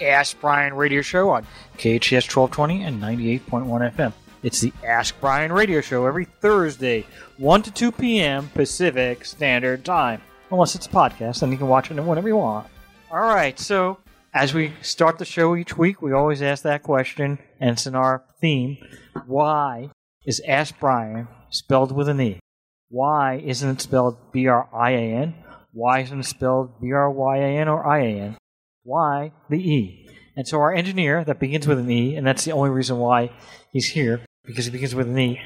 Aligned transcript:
Ask 0.00 0.40
Brien 0.40 0.74
radio 0.74 1.02
show 1.02 1.30
on 1.30 1.46
KHS 1.76 2.34
1220 2.34 2.82
and 2.84 3.02
98.1 3.02 3.94
FM. 3.94 4.12
It's 4.42 4.60
the 4.60 4.72
Ask 4.84 5.20
Brien 5.20 5.52
radio 5.52 5.80
show 5.80 6.06
every 6.06 6.24
Thursday, 6.24 7.06
1 7.36 7.62
to 7.62 7.70
2 7.70 7.92
p.m. 7.92 8.48
Pacific 8.54 9.24
Standard 9.24 9.84
Time. 9.84 10.22
Unless 10.50 10.74
it's 10.74 10.86
a 10.86 10.90
podcast, 10.90 11.40
then 11.40 11.52
you 11.52 11.58
can 11.58 11.68
watch 11.68 11.90
it 11.90 12.00
whenever 12.02 12.28
you 12.28 12.36
want. 12.36 12.66
All 13.10 13.20
right, 13.20 13.58
so 13.58 13.98
as 14.32 14.54
we 14.54 14.72
start 14.80 15.18
the 15.18 15.24
show 15.24 15.54
each 15.56 15.76
week, 15.76 16.00
we 16.00 16.12
always 16.12 16.40
ask 16.40 16.62
that 16.62 16.82
question, 16.82 17.38
and 17.60 17.70
it's 17.70 17.86
in 17.86 17.94
our 17.94 18.24
theme. 18.40 18.78
Why 19.26 19.90
is 20.24 20.40
Ask 20.46 20.78
Brien 20.78 21.28
spelled 21.50 21.92
with 21.92 22.08
an 22.08 22.20
E? 22.20 22.40
Why 22.88 23.34
isn't 23.44 23.68
it 23.68 23.80
spelled 23.80 24.32
B 24.32 24.46
R 24.46 24.68
I 24.72 24.90
A 24.92 25.14
N? 25.14 25.34
Why 25.72 26.00
isn't 26.00 26.20
it 26.20 26.24
spelled 26.24 26.80
B 26.80 26.92
R 26.92 27.10
Y 27.10 27.36
A 27.36 27.58
N 27.58 27.68
or 27.68 27.86
I 27.86 27.98
A 27.98 28.20
N? 28.20 28.36
Why 28.90 29.30
the 29.48 29.56
E? 29.56 30.08
And 30.36 30.48
so 30.48 30.58
our 30.58 30.74
engineer 30.74 31.22
that 31.22 31.38
begins 31.38 31.68
with 31.68 31.78
an 31.78 31.88
E, 31.88 32.16
and 32.16 32.26
that's 32.26 32.44
the 32.44 32.50
only 32.50 32.70
reason 32.70 32.98
why 32.98 33.30
he's 33.72 33.86
here 33.86 34.20
because 34.44 34.64
he 34.64 34.72
begins 34.72 34.96
with 34.96 35.06
an 35.06 35.16
E. 35.16 35.40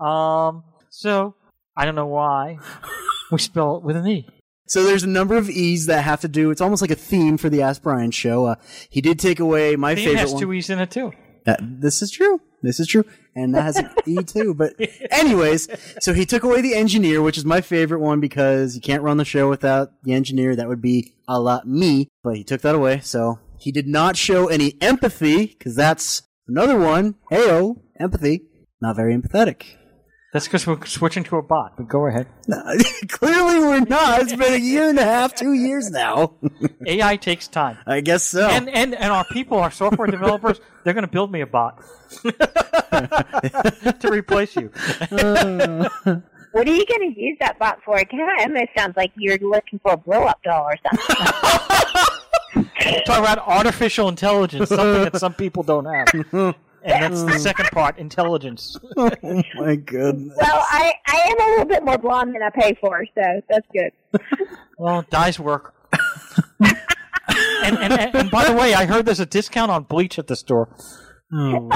Um, 0.00 0.64
so 0.90 1.36
I 1.76 1.84
don't 1.84 1.94
know 1.94 2.08
why 2.08 2.58
we 3.30 3.38
spell 3.38 3.76
it 3.76 3.84
with 3.84 3.94
an 3.94 4.08
E. 4.08 4.28
So 4.66 4.82
there's 4.82 5.04
a 5.04 5.08
number 5.08 5.36
of 5.36 5.48
E's 5.48 5.86
that 5.86 6.02
have 6.02 6.20
to 6.22 6.28
do. 6.28 6.50
It's 6.50 6.60
almost 6.60 6.82
like 6.82 6.90
a 6.90 6.96
theme 6.96 7.36
for 7.36 7.48
the 7.48 7.62
Ask 7.62 7.80
Brien 7.80 8.10
show. 8.10 8.46
Uh, 8.46 8.54
he 8.90 9.00
did 9.00 9.20
take 9.20 9.38
away 9.38 9.76
my 9.76 9.94
favorite 9.94 10.18
has 10.18 10.32
one. 10.32 10.42
two 10.42 10.52
E's 10.52 10.68
in 10.68 10.80
it 10.80 10.90
too. 10.90 11.12
That, 11.46 11.60
this 11.62 12.02
is 12.02 12.10
true. 12.10 12.40
This 12.64 12.80
is 12.80 12.88
true. 12.88 13.04
And 13.36 13.54
that 13.54 13.62
has 13.62 13.76
an 13.76 13.90
E 14.06 14.16
too. 14.22 14.54
But 14.54 14.74
anyways, 15.10 15.68
so 16.00 16.12
he 16.12 16.26
took 16.26 16.42
away 16.42 16.60
the 16.60 16.74
engineer, 16.74 17.22
which 17.22 17.38
is 17.38 17.44
my 17.44 17.60
favorite 17.60 18.00
one 18.00 18.20
because 18.20 18.74
you 18.74 18.80
can't 18.80 19.02
run 19.02 19.16
the 19.16 19.24
show 19.24 19.48
without 19.48 19.92
the 20.02 20.12
engineer. 20.12 20.56
That 20.56 20.68
would 20.68 20.82
be 20.82 21.14
a 21.28 21.40
lot 21.40 21.66
me. 21.66 22.08
But 22.22 22.36
he 22.36 22.44
took 22.44 22.62
that 22.62 22.74
away. 22.74 23.00
So 23.00 23.38
he 23.58 23.72
did 23.72 23.86
not 23.86 24.16
show 24.16 24.48
any 24.48 24.76
empathy 24.80 25.46
because 25.46 25.76
that's 25.76 26.22
another 26.48 26.78
one. 26.78 27.16
Heyo, 27.30 27.80
empathy. 27.98 28.42
Not 28.80 28.96
very 28.96 29.16
empathetic. 29.16 29.76
That's 30.34 30.46
because 30.48 30.66
we're 30.66 30.84
switching 30.84 31.22
to 31.24 31.36
a 31.36 31.42
bot. 31.42 31.76
But 31.76 31.86
go 31.86 32.08
ahead. 32.08 32.26
Clearly 33.08 33.60
we're 33.60 33.84
not. 33.84 34.20
It's 34.20 34.34
been 34.34 34.52
a 34.52 34.56
year 34.56 34.88
and 34.88 34.98
a 34.98 35.04
half, 35.04 35.32
two 35.32 35.52
years 35.52 35.90
now. 35.90 36.34
AI 36.88 37.14
takes 37.16 37.46
time. 37.46 37.78
I 37.86 38.00
guess 38.00 38.24
so. 38.24 38.48
And, 38.48 38.68
and 38.68 38.96
and 38.96 39.12
our 39.12 39.24
people, 39.26 39.58
our 39.58 39.70
software 39.70 40.08
developers, 40.08 40.60
they're 40.82 40.92
going 40.92 41.06
to 41.06 41.10
build 41.10 41.30
me 41.30 41.40
a 41.42 41.46
bot 41.46 41.80
to 42.24 44.08
replace 44.10 44.56
you. 44.56 44.72
What 46.50 46.68
are 46.68 46.74
you 46.74 46.84
going 46.84 47.14
to 47.14 47.20
use 47.20 47.36
that 47.38 47.56
bot 47.60 47.78
for? 47.84 47.96
It 47.98 48.10
kind 48.10 48.22
of 48.24 48.28
almost 48.40 48.70
sounds 48.76 48.96
like 48.96 49.12
you're 49.16 49.38
looking 49.38 49.78
for 49.84 49.92
a 49.92 49.96
blow 49.96 50.24
up 50.24 50.42
doll 50.42 50.64
or 50.64 50.76
something. 50.82 51.16
Talk 53.06 53.20
about 53.20 53.38
artificial 53.38 54.08
intelligence, 54.08 54.68
something 54.68 55.04
that 55.04 55.16
some 55.16 55.34
people 55.34 55.62
don't 55.62 55.84
have. 55.84 56.56
And 56.84 57.02
that's 57.02 57.22
the 57.22 57.38
second 57.38 57.70
part, 57.70 57.98
intelligence. 57.98 58.76
oh 58.96 59.10
my 59.54 59.76
goodness. 59.76 60.36
well, 60.38 60.66
I, 60.68 60.92
I 61.06 61.16
am 61.16 61.40
a 61.40 61.50
little 61.52 61.64
bit 61.64 61.84
more 61.84 61.96
blonde 61.96 62.34
than 62.34 62.42
I 62.42 62.50
pay 62.50 62.76
for, 62.80 63.04
so 63.14 63.40
that's 63.48 63.66
good. 63.72 64.20
Well, 64.78 65.04
dies 65.10 65.40
work. 65.40 65.74
and, 66.60 67.78
and, 67.78 67.92
and, 67.92 68.14
and 68.14 68.30
by 68.30 68.44
the 68.44 68.54
way, 68.54 68.74
I 68.74 68.84
heard 68.84 69.06
there's 69.06 69.20
a 69.20 69.26
discount 69.26 69.70
on 69.70 69.84
bleach 69.84 70.18
at 70.18 70.26
the 70.26 70.36
store. 70.36 70.68
Oh, 71.32 71.68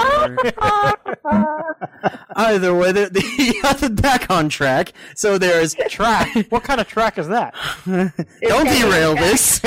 oh 1.25 1.63
Either 2.35 2.73
way, 2.73 2.91
the, 2.91 3.09
the, 3.09 3.43
you 3.43 3.61
got 3.61 3.81
it 3.83 4.01
back 4.01 4.29
on 4.29 4.47
track. 4.49 4.93
So 5.15 5.37
there's 5.37 5.75
Track? 5.89 6.45
What 6.49 6.63
kind 6.63 6.79
of 6.79 6.87
track 6.87 7.17
is 7.17 7.27
that? 7.27 7.53
don't 7.85 8.65
derail 8.65 9.15
this. 9.15 9.59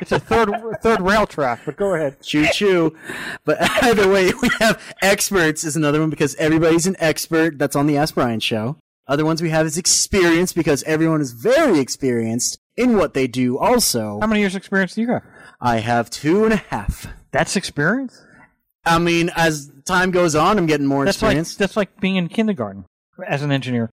It's 0.00 0.12
a 0.12 0.20
third 0.20 0.50
third 0.82 1.00
rail 1.00 1.26
track, 1.26 1.60
but 1.64 1.76
go 1.76 1.94
ahead. 1.94 2.20
choo 2.22 2.46
choo. 2.52 2.96
But 3.44 3.58
either 3.82 4.08
way, 4.08 4.32
we 4.42 4.48
have 4.60 4.80
experts 5.02 5.64
is 5.64 5.76
another 5.76 6.00
one 6.00 6.10
because 6.10 6.34
everybody's 6.36 6.86
an 6.86 6.96
expert. 6.98 7.58
That's 7.58 7.76
on 7.76 7.86
the 7.86 7.96
Ask 7.96 8.14
Brien 8.14 8.40
show. 8.40 8.76
Other 9.08 9.24
ones 9.24 9.40
we 9.40 9.50
have 9.50 9.66
is 9.66 9.78
experience 9.78 10.52
because 10.52 10.82
everyone 10.82 11.20
is 11.20 11.32
very 11.32 11.78
experienced 11.78 12.58
in 12.76 12.96
what 12.96 13.14
they 13.14 13.26
do. 13.26 13.56
Also, 13.58 14.18
How 14.20 14.26
many 14.26 14.40
years 14.40 14.54
experience 14.56 14.94
do 14.94 15.00
you 15.02 15.06
got? 15.06 15.22
I 15.60 15.78
have 15.78 16.10
two 16.10 16.44
and 16.44 16.52
a 16.52 16.56
half. 16.56 17.06
That's 17.30 17.56
experience? 17.56 18.20
I 18.84 18.98
mean, 18.98 19.30
as 19.36 19.70
time 19.84 20.10
goes 20.10 20.34
on, 20.34 20.58
I'm 20.58 20.66
getting 20.66 20.86
more 20.86 21.04
That's 21.04 21.22
like 21.22 21.30
experience. 21.36 21.56
that's 21.56 21.76
like 21.76 22.00
being 22.00 22.16
in 22.16 22.28
kindergarten 22.28 22.84
as 23.26 23.42
an 23.42 23.50
engineer. 23.52 23.90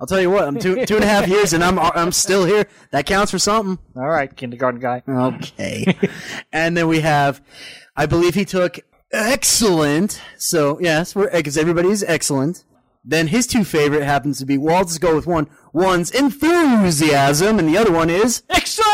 I'll 0.00 0.06
tell 0.06 0.20
you 0.20 0.30
what, 0.30 0.44
I'm 0.44 0.58
two 0.58 0.84
two 0.84 0.96
and 0.96 1.04
a 1.04 1.06
half 1.06 1.28
years 1.28 1.52
and 1.52 1.62
I'm 1.62 1.78
I'm 1.78 2.12
still 2.12 2.44
here. 2.44 2.66
That 2.90 3.06
counts 3.06 3.30
for 3.30 3.38
something. 3.38 3.78
All 3.96 4.08
right, 4.08 4.34
kindergarten 4.34 4.80
guy. 4.80 5.02
Okay. 5.08 5.96
and 6.52 6.76
then 6.76 6.88
we 6.88 7.00
have, 7.00 7.40
I 7.96 8.06
believe 8.06 8.34
he 8.34 8.44
took 8.44 8.80
excellent. 9.12 10.20
So 10.38 10.80
yes, 10.80 11.14
we're 11.14 11.30
because 11.30 11.56
everybody's 11.56 12.02
excellent. 12.02 12.64
Then 13.04 13.28
his 13.28 13.46
two 13.46 13.64
favorite 13.64 14.04
happens 14.04 14.38
to 14.38 14.46
be. 14.46 14.58
Well, 14.58 14.76
I'll 14.76 14.84
just 14.84 15.00
go 15.00 15.14
with 15.14 15.26
one. 15.26 15.48
One's 15.72 16.10
enthusiasm, 16.12 17.58
and 17.58 17.68
the 17.68 17.76
other 17.76 17.90
one 17.92 18.10
is 18.10 18.42
Excited! 18.50 18.84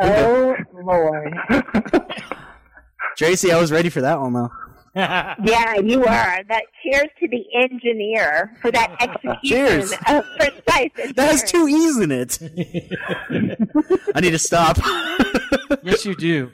Oh, 0.00 0.54
Lord. 0.74 1.32
Traci. 3.18 3.50
I 3.52 3.60
was 3.60 3.72
ready 3.72 3.88
for 3.88 4.00
that 4.00 4.20
one 4.20 4.32
though. 4.32 4.50
Yeah, 4.98 5.76
you 5.76 6.04
are. 6.04 6.42
That 6.48 6.62
cheers 6.82 7.08
to 7.20 7.28
the 7.28 7.44
engineer 7.62 8.56
for 8.60 8.70
that 8.72 8.96
execution 9.00 9.38
Cheers. 9.44 9.92
of 9.92 10.24
precise 10.36 10.90
That 11.14 11.30
has 11.30 11.50
two 11.50 11.66
e's 11.68 11.98
in 11.98 12.10
it. 12.10 12.38
I 14.14 14.20
need 14.20 14.30
to 14.30 14.38
stop. 14.38 14.78
yes, 15.82 16.04
you 16.04 16.14
do. 16.16 16.50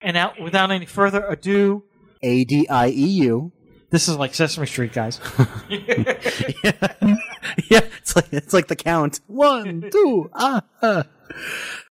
And 0.00 0.14
now, 0.14 0.32
without 0.42 0.70
any 0.70 0.86
further 0.86 1.24
ado, 1.26 1.84
A 2.22 2.44
D 2.44 2.68
I 2.68 2.88
E 2.88 3.06
U. 3.28 3.52
this 3.90 4.08
is 4.08 4.16
like 4.16 4.34
Sesame 4.34 4.66
Street, 4.66 4.92
guys. 4.92 5.20
Yeah, 7.70 7.80
it's 8.00 8.16
like 8.16 8.32
it's 8.32 8.52
like 8.52 8.66
the 8.68 8.76
count. 8.76 9.20
One, 9.28 9.88
two, 9.90 10.30
ah. 10.34 10.62
ah. 10.82 11.04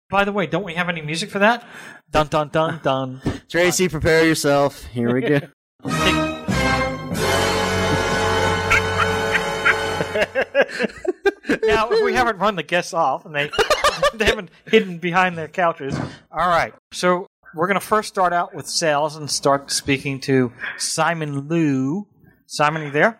By 0.09 0.25
the 0.25 0.31
way, 0.31 0.45
don't 0.45 0.63
we 0.63 0.73
have 0.75 0.89
any 0.89 1.01
music 1.01 1.29
for 1.29 1.39
that? 1.39 1.65
Dun 2.11 2.27
dun 2.27 2.49
dun 2.49 2.79
dun. 2.83 3.21
Traci, 3.49 3.89
prepare 3.89 4.25
yourself. 4.25 4.83
Here 4.87 5.13
we 5.13 5.21
go. 5.21 5.39
now, 11.63 11.89
if 11.89 12.05
we 12.05 12.13
haven't 12.13 12.37
run 12.37 12.55
the 12.55 12.63
guests 12.63 12.93
off 12.93 13.25
and 13.25 13.35
they 13.35 13.51
they 14.13 14.25
haven't 14.25 14.49
hidden 14.65 14.97
behind 14.97 15.37
their 15.37 15.49
couches, 15.49 15.93
all 16.31 16.47
right. 16.47 16.73
So 16.93 17.27
we're 17.53 17.67
gonna 17.67 17.81
first 17.81 18.07
start 18.07 18.31
out 18.31 18.55
with 18.55 18.67
sales 18.67 19.17
and 19.17 19.29
start 19.29 19.71
speaking 19.71 20.21
to 20.21 20.53
Simon 20.77 21.49
Loo. 21.49 22.07
Simon, 22.45 22.83
you 22.83 22.91
there? 22.91 23.19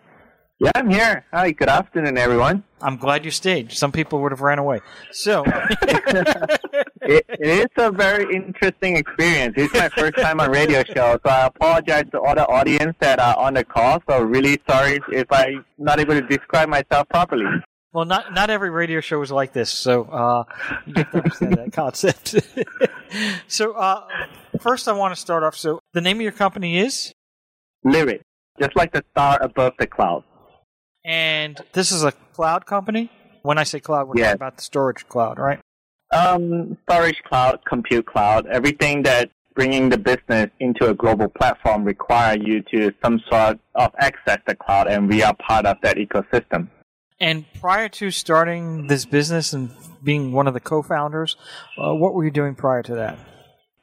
Yeah, 0.60 0.70
I'm 0.76 0.88
here. 0.88 1.24
Hi, 1.32 1.50
good 1.50 1.68
afternoon, 1.68 2.16
everyone. 2.16 2.62
I'm 2.80 2.96
glad 2.96 3.24
you 3.24 3.30
stayed. 3.32 3.72
Some 3.72 3.90
people 3.90 4.20
would 4.22 4.30
have 4.30 4.40
ran 4.40 4.58
away. 4.58 4.80
So, 5.10 5.44
It, 7.06 7.26
it 7.28 7.40
is 7.60 7.66
a 7.76 7.90
very 7.90 8.34
interesting 8.34 8.96
experience. 8.96 9.54
It's 9.58 9.74
my 9.74 9.90
first 9.90 10.16
time 10.16 10.40
on 10.40 10.50
radio 10.50 10.82
show, 10.84 11.18
so 11.22 11.30
I 11.30 11.46
apologize 11.46 12.04
to 12.12 12.20
all 12.20 12.34
the 12.34 12.46
audience 12.46 12.96
that 13.00 13.18
are 13.18 13.36
on 13.36 13.54
the 13.54 13.64
call. 13.64 14.02
So 14.08 14.22
really 14.22 14.58
sorry 14.68 15.00
if 15.12 15.30
I'm 15.30 15.66
not 15.76 16.00
able 16.00 16.14
to 16.14 16.22
describe 16.22 16.70
myself 16.70 17.08
properly. 17.10 17.44
well, 17.92 18.06
not 18.06 18.32
not 18.32 18.48
every 18.48 18.70
radio 18.70 19.00
show 19.00 19.20
is 19.20 19.30
like 19.30 19.52
this. 19.52 19.70
So, 19.70 20.04
uh, 20.04 20.44
you 20.86 20.94
have 20.96 21.10
to 21.10 21.16
understand 21.18 21.54
that 21.56 21.72
concept. 21.82 22.36
so, 23.48 23.72
uh, 23.72 24.06
first, 24.60 24.88
I 24.88 24.92
want 24.92 25.14
to 25.14 25.20
start 25.20 25.42
off. 25.42 25.56
So, 25.56 25.80
the 25.92 26.00
name 26.00 26.16
of 26.18 26.22
your 26.22 26.32
company 26.32 26.78
is, 26.78 27.12
Lyrid, 27.84 28.20
just 28.58 28.74
like 28.76 28.92
the 28.94 29.04
star 29.10 29.36
above 29.42 29.74
the 29.78 29.86
cloud. 29.86 30.24
And 31.04 31.60
this 31.72 31.92
is 31.92 32.02
a 32.04 32.12
cloud 32.32 32.66
company. 32.66 33.10
When 33.42 33.58
I 33.58 33.64
say 33.64 33.80
cloud, 33.80 34.08
we're 34.08 34.14
Yes. 34.16 34.26
talking 34.28 34.36
about 34.36 34.56
the 34.56 34.62
storage 34.62 35.06
cloud, 35.08 35.38
right? 35.38 35.60
Um, 36.12 36.78
storage 36.88 37.22
cloud, 37.24 37.60
compute 37.66 38.06
cloud, 38.06 38.46
everything 38.46 39.02
that 39.02 39.30
bringing 39.54 39.88
the 39.88 39.98
business 39.98 40.50
into 40.60 40.88
a 40.88 40.94
global 40.94 41.28
platform 41.28 41.84
require 41.84 42.36
you 42.36 42.62
to 42.62 42.92
some 43.04 43.20
sort 43.30 43.58
of 43.74 43.92
access 43.98 44.38
the 44.46 44.54
cloud, 44.54 44.86
and 44.88 45.08
we 45.08 45.22
are 45.22 45.34
part 45.34 45.66
of 45.66 45.76
that 45.82 45.96
ecosystem. 45.96 46.68
And 47.20 47.44
prior 47.60 47.88
to 47.90 48.10
starting 48.10 48.88
this 48.88 49.04
business 49.04 49.52
and 49.52 49.70
being 50.02 50.32
one 50.32 50.46
of 50.48 50.54
the 50.54 50.60
co-founders, 50.60 51.36
uh, 51.78 51.94
what 51.94 52.14
were 52.14 52.24
you 52.24 52.30
doing 52.30 52.54
prior 52.54 52.82
to 52.82 52.94
that? 52.96 53.18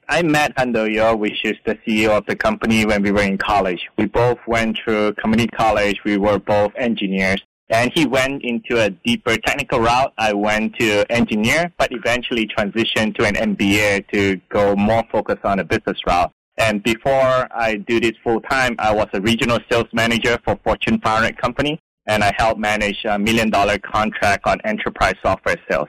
I 0.08 0.22
met 0.22 0.54
Handoyo, 0.56 1.18
which 1.18 1.44
is 1.44 1.56
the 1.64 1.76
CEO 1.86 2.10
of 2.10 2.26
the 2.26 2.36
company, 2.36 2.84
when 2.84 3.02
we 3.02 3.12
were 3.12 3.22
in 3.22 3.38
college. 3.38 3.88
We 3.96 4.06
both 4.06 4.38
went 4.46 4.78
through 4.78 5.14
community 5.14 5.48
college. 5.48 6.00
We 6.04 6.16
were 6.16 6.38
both 6.38 6.72
engineers. 6.76 7.42
And 7.70 7.90
he 7.94 8.04
went 8.06 8.42
into 8.42 8.78
a 8.78 8.90
deeper 8.90 9.36
technical 9.38 9.80
route. 9.80 10.12
I 10.18 10.34
went 10.34 10.76
to 10.78 11.10
engineer, 11.10 11.72
but 11.78 11.90
eventually 11.92 12.46
transitioned 12.46 13.16
to 13.16 13.24
an 13.24 13.34
MBA 13.34 14.08
to 14.12 14.40
go 14.50 14.76
more 14.76 15.04
focused 15.10 15.44
on 15.44 15.58
a 15.60 15.64
business 15.64 15.98
route. 16.06 16.30
And 16.58 16.82
before 16.82 17.48
I 17.50 17.76
do 17.88 17.98
this 17.98 18.12
full 18.22 18.42
time, 18.42 18.76
I 18.78 18.92
was 18.92 19.08
a 19.14 19.20
regional 19.20 19.58
sales 19.70 19.88
manager 19.92 20.38
for 20.44 20.58
Fortune 20.62 21.00
500 21.00 21.40
company, 21.40 21.80
and 22.06 22.22
I 22.22 22.32
helped 22.36 22.60
manage 22.60 22.98
a 23.06 23.18
million 23.18 23.48
dollar 23.48 23.78
contract 23.78 24.46
on 24.46 24.60
enterprise 24.64 25.14
software 25.24 25.56
sales. 25.70 25.88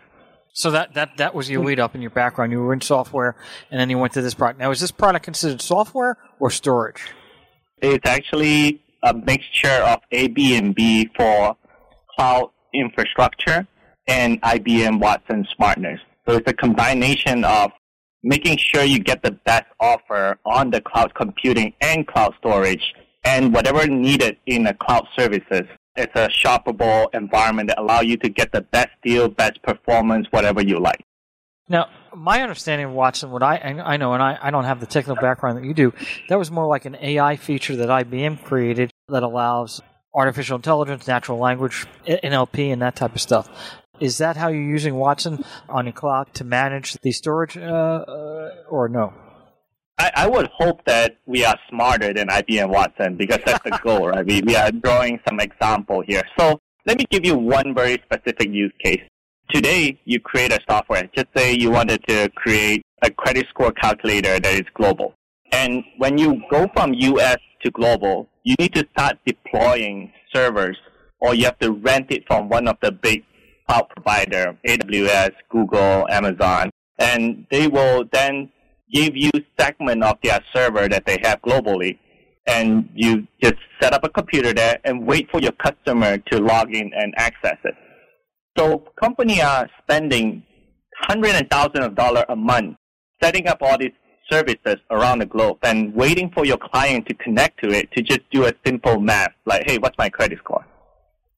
So 0.53 0.69
that, 0.71 0.93
that, 0.93 1.17
that 1.17 1.33
was 1.33 1.49
your 1.49 1.61
hmm. 1.61 1.67
lead 1.67 1.79
up 1.79 1.95
in 1.95 2.01
your 2.01 2.11
background. 2.11 2.51
You 2.51 2.59
were 2.61 2.73
in 2.73 2.81
software, 2.81 3.35
and 3.71 3.79
then 3.79 3.89
you 3.89 3.97
went 3.97 4.13
to 4.13 4.21
this 4.21 4.33
product. 4.33 4.59
Now, 4.59 4.71
is 4.71 4.79
this 4.79 4.91
product 4.91 5.25
considered 5.25 5.61
software 5.61 6.17
or 6.39 6.51
storage? 6.51 7.01
It's 7.81 8.07
actually 8.07 8.81
a 9.03 9.13
mixture 9.13 9.67
of 9.67 9.99
ABB 10.13 11.07
for 11.17 11.57
cloud 12.15 12.51
infrastructure 12.73 13.67
and 14.07 14.41
IBM 14.41 14.99
Watson 14.99 15.45
Smartness. 15.55 15.99
So 16.27 16.37
it's 16.37 16.49
a 16.49 16.53
combination 16.53 17.43
of 17.43 17.71
making 18.23 18.57
sure 18.57 18.83
you 18.83 18.99
get 18.99 19.23
the 19.23 19.31
best 19.31 19.65
offer 19.79 20.39
on 20.45 20.71
the 20.71 20.81
cloud 20.81 21.13
computing 21.15 21.73
and 21.81 22.07
cloud 22.07 22.33
storage 22.39 22.93
and 23.25 23.53
whatever 23.53 23.85
needed 23.87 24.37
in 24.45 24.63
the 24.63 24.73
cloud 24.73 25.05
services. 25.17 25.63
It's 25.95 26.15
a 26.15 26.27
shoppable 26.27 27.13
environment 27.13 27.69
that 27.69 27.79
allow 27.79 28.01
you 28.01 28.17
to 28.17 28.29
get 28.29 28.51
the 28.51 28.61
best 28.61 28.89
deal, 29.03 29.27
best 29.29 29.61
performance, 29.61 30.27
whatever 30.31 30.63
you 30.63 30.79
like. 30.79 31.03
Now, 31.69 31.89
my 32.15 32.41
understanding 32.41 32.87
of 32.87 32.93
Watson, 32.93 33.31
what 33.31 33.43
I 33.43 33.57
I 33.57 33.97
know, 33.97 34.13
and 34.13 34.21
I, 34.21 34.37
I 34.41 34.51
don't 34.51 34.65
have 34.65 34.79
the 34.79 34.85
technical 34.85 35.21
background 35.21 35.57
that 35.57 35.65
you 35.65 35.73
do, 35.73 35.93
that 36.29 36.37
was 36.37 36.51
more 36.51 36.65
like 36.65 36.85
an 36.85 36.95
AI 36.95 37.35
feature 37.35 37.75
that 37.77 37.89
IBM 37.89 38.43
created 38.43 38.91
that 39.07 39.23
allows 39.23 39.81
artificial 40.13 40.55
intelligence, 40.55 41.07
natural 41.07 41.37
language, 41.37 41.85
NLP, 42.05 42.71
and 42.71 42.81
that 42.81 42.95
type 42.95 43.15
of 43.15 43.21
stuff. 43.21 43.49
Is 43.99 44.17
that 44.17 44.35
how 44.35 44.49
you're 44.49 44.61
using 44.61 44.95
Watson 44.95 45.43
on 45.69 45.85
your 45.85 45.93
cloud 45.93 46.33
to 46.35 46.43
manage 46.43 46.93
the 47.01 47.11
storage, 47.11 47.55
uh, 47.55 47.61
uh, 47.61 48.51
or 48.69 48.89
no? 48.89 49.13
I, 49.97 50.11
I, 50.15 50.27
would 50.27 50.49
hope 50.57 50.83
that 50.85 51.17
we 51.25 51.45
are 51.45 51.57
smarter 51.69 52.13
than 52.13 52.27
IBM 52.27 52.69
Watson 52.69 53.15
because 53.15 53.39
that's 53.45 53.63
the 53.63 53.79
goal, 53.83 54.07
right? 54.09 54.25
We, 54.25 54.41
we 54.41 54.55
are 54.55 54.71
drawing 54.71 55.19
some 55.27 55.39
example 55.39 56.03
here. 56.05 56.23
So 56.37 56.59
let 56.85 56.97
me 56.97 57.05
give 57.09 57.25
you 57.25 57.37
one 57.37 57.75
very 57.75 58.01
specific 58.03 58.49
use 58.49 58.73
case. 58.83 59.01
Today, 59.51 59.99
you 60.05 60.19
create 60.19 60.51
a 60.51 60.59
software. 60.67 61.09
Just 61.15 61.27
say 61.35 61.53
you 61.53 61.69
wanted 61.69 62.03
to 62.07 62.29
create 62.35 62.81
a 63.03 63.11
credit 63.11 63.45
score 63.49 63.71
calculator 63.71 64.39
that 64.39 64.53
is 64.53 64.65
global. 64.73 65.13
And 65.51 65.83
when 65.97 66.17
you 66.17 66.41
go 66.49 66.67
from 66.73 66.93
US 66.93 67.37
to 67.63 67.71
global, 67.71 68.27
you 68.43 68.55
need 68.59 68.73
to 68.73 68.87
start 68.91 69.17
deploying 69.25 70.11
servers 70.33 70.77
or 71.19 71.35
you 71.35 71.45
have 71.45 71.59
to 71.59 71.71
rent 71.71 72.07
it 72.09 72.23
from 72.27 72.49
one 72.49 72.67
of 72.67 72.77
the 72.81 72.91
big 72.91 73.23
cloud 73.67 73.87
provider, 73.89 74.57
AWS, 74.67 75.31
Google, 75.49 76.07
Amazon. 76.09 76.69
And 76.99 77.45
they 77.51 77.67
will 77.67 78.05
then 78.11 78.49
give 78.93 79.17
you 79.17 79.31
segment 79.59 80.03
of 80.03 80.17
their 80.23 80.39
server 80.53 80.87
that 80.87 81.05
they 81.05 81.17
have 81.23 81.41
globally. 81.41 81.97
And 82.45 82.89
you 82.93 83.27
just 83.41 83.55
set 83.81 83.93
up 83.93 84.03
a 84.03 84.09
computer 84.09 84.53
there 84.53 84.79
and 84.83 85.05
wait 85.05 85.29
for 85.31 85.39
your 85.39 85.53
customer 85.53 86.17
to 86.17 86.39
log 86.39 86.73
in 86.73 86.91
and 86.93 87.13
access 87.17 87.57
it. 87.63 87.73
So 88.57 88.83
companies 89.01 89.41
are 89.41 89.69
spending 89.81 90.43
hundreds 90.95 91.35
and 91.35 91.49
thousands 91.49 91.85
of 91.85 91.95
dollars 91.95 92.25
a 92.29 92.35
month 92.35 92.77
setting 93.21 93.47
up 93.47 93.59
all 93.61 93.77
these 93.77 93.93
services 94.29 94.75
around 94.91 95.19
the 95.19 95.25
globe 95.25 95.57
and 95.63 95.93
waiting 95.93 96.31
for 96.33 96.45
your 96.45 96.57
client 96.57 97.07
to 97.07 97.13
connect 97.15 97.63
to 97.63 97.69
it 97.69 97.91
to 97.91 98.01
just 98.01 98.21
do 98.31 98.45
a 98.45 98.53
simple 98.65 98.99
math 98.99 99.31
like, 99.45 99.63
hey, 99.65 99.77
what's 99.77 99.97
my 99.97 100.09
credit 100.09 100.39
score? 100.39 100.65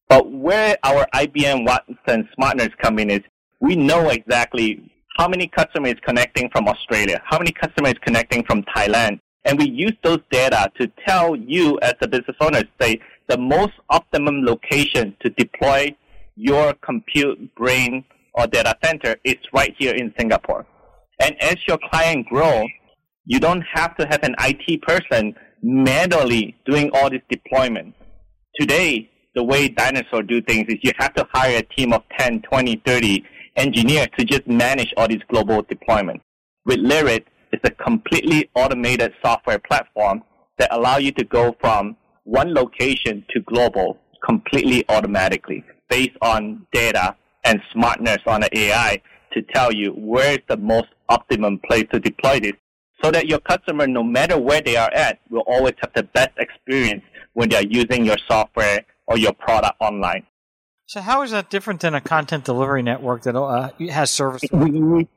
But 0.09 0.31
where 0.31 0.77
our 0.83 1.07
IBM 1.13 1.65
Watson 1.65 2.27
smartness 2.35 2.69
come 2.81 2.99
in 2.99 3.09
is 3.09 3.21
we 3.59 3.75
know 3.75 4.09
exactly 4.09 4.91
how 5.17 5.27
many 5.27 5.47
customers 5.47 5.95
connecting 6.05 6.49
from 6.49 6.67
Australia, 6.67 7.21
how 7.25 7.37
many 7.37 7.51
customers 7.51 7.93
connecting 8.05 8.43
from 8.45 8.63
Thailand, 8.75 9.19
and 9.45 9.57
we 9.57 9.69
use 9.69 9.93
those 10.03 10.19
data 10.31 10.71
to 10.79 10.91
tell 11.07 11.35
you 11.35 11.79
as 11.81 11.93
a 12.01 12.07
business 12.07 12.35
owner, 12.41 12.63
say, 12.81 12.99
the 13.27 13.37
most 13.37 13.73
optimum 13.89 14.43
location 14.43 15.15
to 15.21 15.29
deploy 15.31 15.95
your 16.35 16.73
compute 16.85 17.53
brain 17.55 18.03
or 18.33 18.45
data 18.47 18.75
center 18.83 19.15
is 19.23 19.37
right 19.53 19.73
here 19.79 19.93
in 19.93 20.13
Singapore. 20.19 20.65
And 21.21 21.41
as 21.41 21.55
your 21.67 21.79
client 21.89 22.27
grow, 22.27 22.65
you 23.25 23.39
don't 23.39 23.63
have 23.73 23.95
to 23.97 24.05
have 24.07 24.21
an 24.23 24.35
IT 24.41 24.81
person 24.81 25.33
manually 25.63 26.55
doing 26.65 26.91
all 26.93 27.09
this 27.09 27.21
deployment. 27.29 27.95
Today, 28.59 29.09
the 29.33 29.43
way 29.43 29.69
dinosaur 29.69 30.23
do 30.23 30.41
things 30.41 30.65
is 30.67 30.77
you 30.81 30.91
have 30.97 31.13
to 31.15 31.25
hire 31.33 31.59
a 31.59 31.75
team 31.75 31.93
of 31.93 32.03
10, 32.17 32.41
20, 32.41 32.81
30 32.85 33.25
engineers 33.55 34.07
to 34.17 34.25
just 34.25 34.47
manage 34.47 34.93
all 34.97 35.07
these 35.07 35.21
global 35.29 35.63
deployments. 35.63 36.21
With 36.65 36.79
Lyrid, 36.79 37.25
it's 37.51 37.63
a 37.63 37.71
completely 37.71 38.49
automated 38.55 39.13
software 39.23 39.59
platform 39.59 40.23
that 40.57 40.73
allow 40.73 40.97
you 40.97 41.11
to 41.13 41.23
go 41.25 41.55
from 41.59 41.95
one 42.23 42.53
location 42.53 43.23
to 43.29 43.39
global 43.41 43.97
completely 44.25 44.83
automatically 44.89 45.63
based 45.89 46.17
on 46.21 46.65
data 46.73 47.15
and 47.43 47.61
smartness 47.71 48.17
on 48.25 48.41
the 48.41 48.57
AI 48.57 49.01
to 49.33 49.41
tell 49.53 49.71
you 49.71 49.91
where 49.91 50.33
is 50.33 50.39
the 50.47 50.57
most 50.57 50.87
optimum 51.09 51.59
place 51.67 51.85
to 51.91 51.99
deploy 51.99 52.39
this 52.39 52.53
so 53.03 53.11
that 53.11 53.27
your 53.27 53.39
customer, 53.39 53.85
no 53.85 54.03
matter 54.03 54.39
where 54.39 54.61
they 54.61 54.77
are 54.77 54.91
at, 54.93 55.19
will 55.29 55.43
always 55.47 55.73
have 55.81 55.91
the 55.93 56.03
best 56.03 56.31
experience 56.37 57.03
when 57.33 57.49
they 57.49 57.57
are 57.57 57.67
using 57.69 58.05
your 58.05 58.17
software 58.27 58.83
or 59.07 59.17
your 59.17 59.33
product 59.33 59.75
online. 59.79 60.25
So 60.87 61.01
how 61.01 61.23
is 61.23 61.31
that 61.31 61.49
different 61.49 61.81
than 61.81 61.95
a 61.95 62.01
content 62.01 62.45
delivery 62.45 62.83
network 62.83 63.23
that 63.23 63.35
uh, 63.35 63.69
has 63.89 64.11
service? 64.11 64.43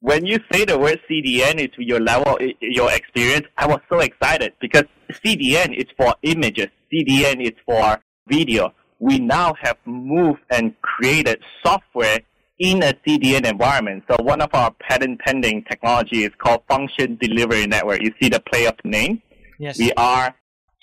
When 0.00 0.24
you 0.24 0.38
say 0.52 0.64
the 0.64 0.78
word 0.78 1.00
CDN 1.10 1.56
is 1.58 1.70
your 1.76 1.98
level, 1.98 2.38
your 2.60 2.92
experience, 2.92 3.46
I 3.56 3.66
was 3.66 3.80
so 3.88 3.98
excited 3.98 4.52
because 4.60 4.84
CDN 5.10 5.76
is 5.76 5.86
for 5.96 6.14
images, 6.22 6.68
CDN 6.92 7.44
is 7.44 7.54
for 7.66 7.98
video. 8.28 8.72
We 9.00 9.18
now 9.18 9.54
have 9.60 9.76
moved 9.86 10.42
and 10.50 10.80
created 10.82 11.42
software 11.64 12.20
in 12.60 12.84
a 12.84 12.94
CDN 13.04 13.44
environment. 13.44 14.04
So 14.08 14.22
one 14.22 14.40
of 14.40 14.50
our 14.52 14.70
patent 14.70 15.18
pending 15.18 15.64
technology 15.64 16.22
is 16.22 16.30
called 16.38 16.62
function 16.68 17.16
delivery 17.20 17.66
network. 17.66 18.00
You 18.00 18.12
see 18.22 18.28
the 18.28 18.38
play 18.40 18.66
of 18.66 18.74
name? 18.84 19.20
Yes. 19.58 19.80
We 19.80 19.92
are 19.96 20.32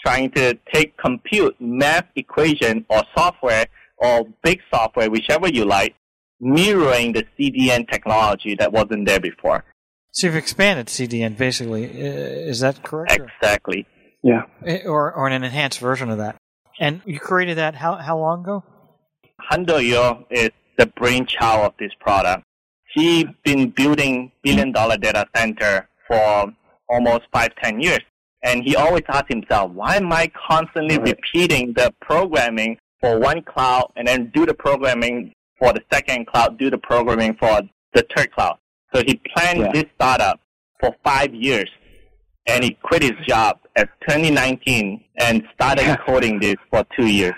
trying 0.05 0.31
to 0.31 0.57
take 0.73 0.97
compute, 0.97 1.55
math 1.61 2.07
equation, 2.17 2.85
or 2.89 3.03
software, 3.17 3.65
or 3.97 4.25
big 4.43 4.61
software, 4.73 5.09
whichever 5.09 5.47
you 5.47 5.65
like, 5.65 5.95
mirroring 6.39 7.13
the 7.13 7.25
CDN 7.37 7.89
technology 7.89 8.55
that 8.55 8.71
wasn't 8.71 9.07
there 9.07 9.19
before. 9.19 9.63
So 10.11 10.27
you've 10.27 10.35
expanded 10.35 10.87
CDN, 10.87 11.37
basically. 11.37 11.83
Is 11.83 12.59
that 12.61 12.83
correct? 12.83 13.11
Exactly. 13.13 13.85
Yeah. 14.23 14.43
Or, 14.85 15.13
or 15.13 15.27
an 15.27 15.43
enhanced 15.43 15.79
version 15.79 16.09
of 16.09 16.17
that. 16.17 16.37
And 16.79 17.01
you 17.05 17.19
created 17.19 17.57
that 17.57 17.75
how, 17.75 17.95
how 17.95 18.17
long 18.17 18.41
ago? 18.41 18.63
Handoyo 19.51 20.25
is 20.29 20.51
the 20.77 20.85
brainchild 20.87 21.65
of 21.65 21.73
this 21.79 21.91
product. 21.99 22.43
He's 22.93 23.25
been 23.43 23.69
building 23.69 24.31
billion 24.41 24.71
dollar 24.71 24.97
data 24.97 25.25
center 25.35 25.87
for 26.07 26.53
almost 26.89 27.23
five, 27.33 27.53
ten 27.61 27.81
years. 27.81 27.99
And 28.43 28.63
he 28.63 28.75
always 28.75 29.03
asks 29.09 29.27
himself, 29.29 29.71
why 29.71 29.95
am 29.97 30.13
I 30.13 30.31
constantly 30.47 30.97
repeating 30.97 31.73
the 31.73 31.93
programming 32.01 32.77
for 33.05 33.19
one 33.19 33.43
cloud 33.43 33.91
and 33.95 34.07
then 34.07 34.31
do 34.33 34.47
the 34.47 34.53
programming 34.53 35.31
for 35.59 35.71
the 35.73 35.81
second 35.93 36.25
cloud, 36.25 36.57
do 36.57 36.71
the 36.71 36.77
programming 36.79 37.35
for 37.35 37.61
the 37.93 38.03
third 38.15 38.31
cloud? 38.31 38.57
So 38.93 39.03
he 39.05 39.21
planned 39.35 39.59
yeah. 39.59 39.71
this 39.71 39.85
startup 39.93 40.39
for 40.79 40.95
five 41.03 41.31
years 41.33 41.69
and 42.47 42.63
he 42.63 42.71
quit 42.81 43.03
his 43.03 43.13
job 43.27 43.59
at 43.75 43.89
2019 44.07 45.03
and 45.17 45.43
started 45.53 45.99
coding 46.07 46.39
this 46.39 46.55
for 46.71 46.83
two 46.97 47.05
years. 47.05 47.35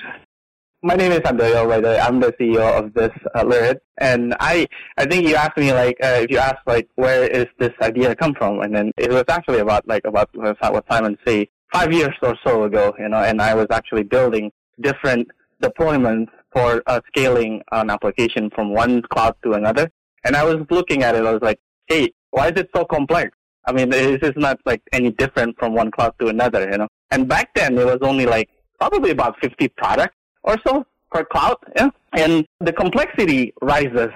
My 0.84 0.96
name 0.96 1.12
is 1.12 1.20
the 1.20 1.66
way. 1.84 2.00
I'm 2.00 2.22
the 2.22 2.32
CEO 2.40 2.78
of 2.78 2.94
this 2.94 3.12
uh, 3.36 3.44
Lyrid. 3.44 3.80
And 3.98 4.36
I, 4.40 4.68
I 4.98 5.06
think 5.06 5.28
you 5.28 5.36
asked 5.36 5.58
me 5.58 5.74
like, 5.74 5.98
uh, 6.02 6.20
if 6.22 6.32
you 6.32 6.38
asked 6.38 6.66
like, 6.66 6.88
where 6.96 7.28
is 7.28 7.48
this 7.60 7.74
idea 7.82 8.16
come 8.16 8.36
from? 8.36 8.62
And 8.62 8.74
then 8.74 8.92
it 8.96 9.12
was 9.12 9.26
actually 9.28 9.60
about 9.60 9.86
like, 9.86 10.06
about 10.06 10.30
what 10.34 10.86
Simon 10.90 11.18
said 11.28 11.48
five 11.74 11.92
years 11.92 12.14
or 12.22 12.38
so 12.46 12.64
ago, 12.64 12.96
you 12.98 13.10
know, 13.10 13.22
and 13.22 13.42
I 13.42 13.54
was 13.54 13.68
actually 13.72 14.04
building 14.04 14.50
different 14.80 15.28
deployments 15.62 16.28
for 16.52 16.82
uh, 16.88 17.00
scaling 17.08 17.62
an 17.72 17.90
application 17.90 18.50
from 18.54 18.74
one 18.74 19.02
cloud 19.14 19.36
to 19.44 19.54
another. 19.54 19.90
And 20.24 20.36
I 20.36 20.44
was 20.44 20.58
looking 20.70 21.04
at 21.04 21.16
it, 21.16 21.26
I 21.26 21.32
was 21.32 21.42
like, 21.42 21.60
hey, 21.88 22.14
why 22.32 22.48
is 22.48 22.60
it 22.60 22.70
so 22.76 22.86
complex? 22.86 23.32
I 23.66 23.72
mean, 23.74 23.90
this 23.90 24.20
is 24.22 24.34
not 24.36 24.60
like 24.66 24.82
any 24.94 25.12
different 25.12 25.58
from 25.60 25.74
one 25.74 25.92
cloud 25.92 26.14
to 26.20 26.28
another, 26.28 26.70
you 26.70 26.78
know. 26.78 26.88
And 27.12 27.28
back 27.28 27.54
then, 27.54 27.78
it 27.78 27.86
was 27.86 28.00
only 28.02 28.26
like 28.26 28.50
probably 28.80 29.12
about 29.12 29.36
50 29.42 29.68
products 29.70 30.16
or 30.44 30.58
so 30.66 30.86
per 31.12 31.26
cloud. 31.26 31.58
Yeah? 31.76 31.90
And 32.14 32.46
the 32.60 32.74
complexity 32.74 33.54
rises 33.62 34.10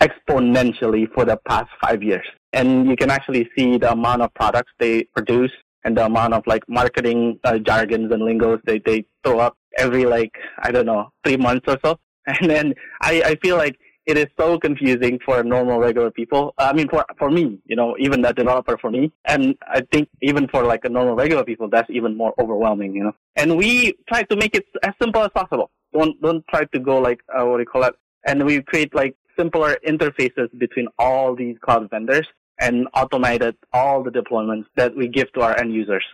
exponentially 0.00 1.06
for 1.14 1.24
the 1.24 1.38
past 1.48 1.70
five 1.80 2.02
years. 2.02 2.26
and 2.56 2.88
you 2.88 2.96
can 2.96 3.10
actually 3.10 3.48
see 3.56 3.76
the 3.76 3.90
amount 3.92 4.22
of 4.22 4.32
products 4.34 4.72
they 4.78 5.04
produce 5.16 5.52
and 5.84 5.96
the 5.96 6.04
amount 6.04 6.32
of 6.32 6.42
like 6.46 6.64
marketing 6.68 7.38
uh, 7.44 7.58
jargons 7.58 8.10
and 8.12 8.22
lingos 8.22 8.60
they, 8.64 8.78
they 8.78 9.04
throw 9.22 9.38
up 9.38 9.56
every 9.76 10.04
like 10.06 10.32
I 10.62 10.70
don't 10.72 10.86
know 10.86 11.10
three 11.24 11.36
months 11.36 11.66
or 11.68 11.78
so. 11.84 11.98
And 12.26 12.50
then 12.50 12.74
I, 13.02 13.22
I 13.24 13.34
feel 13.36 13.56
like 13.56 13.76
it 14.04 14.16
is 14.18 14.26
so 14.38 14.58
confusing 14.58 15.18
for 15.24 15.42
normal 15.44 15.78
regular 15.78 16.10
people. 16.10 16.54
I 16.58 16.72
mean, 16.72 16.88
for 16.88 17.04
for 17.18 17.30
me, 17.30 17.58
you 17.66 17.76
know, 17.76 17.94
even 17.98 18.22
the 18.22 18.32
developer 18.32 18.76
for 18.78 18.90
me, 18.90 19.12
and 19.24 19.54
I 19.68 19.82
think 19.92 20.08
even 20.22 20.48
for 20.48 20.64
like 20.64 20.84
a 20.84 20.88
normal 20.88 21.14
regular 21.16 21.44
people, 21.44 21.68
that's 21.68 21.88
even 21.90 22.16
more 22.16 22.32
overwhelming, 22.40 22.94
you 22.94 23.04
know. 23.04 23.12
And 23.36 23.56
we 23.56 23.94
try 24.08 24.22
to 24.24 24.36
make 24.36 24.54
it 24.56 24.64
as 24.82 24.94
simple 25.02 25.22
as 25.22 25.30
possible. 25.34 25.70
Don't 25.92 26.20
don't 26.20 26.44
try 26.48 26.64
to 26.64 26.78
go 26.80 26.98
like 26.98 27.20
uh, 27.32 27.44
what 27.46 27.56
do 27.58 27.62
you 27.62 27.66
call 27.66 27.84
it? 27.84 27.94
And 28.26 28.44
we 28.44 28.60
create 28.62 28.92
like 28.94 29.14
simpler 29.38 29.76
interfaces 29.86 30.48
between 30.58 30.88
all 30.98 31.34
these 31.36 31.56
cloud 31.64 31.88
vendors 31.90 32.26
and 32.60 32.88
automated 32.94 33.54
all 33.72 34.02
the 34.02 34.10
deployments 34.10 34.64
that 34.76 34.96
we 34.96 35.06
give 35.08 35.32
to 35.34 35.42
our 35.42 35.56
end 35.60 35.72
users. 35.74 36.04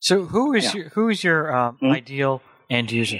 So 0.00 0.24
who 0.26 0.52
is 0.54 0.64
Yeah. 0.64 0.80
your 0.80 0.88
who 0.90 1.08
is 1.08 1.24
your 1.24 1.54
um, 1.56 1.76
Hmm? 1.80 1.92
ideal 1.92 2.42
end 2.70 2.90
user? 2.90 3.18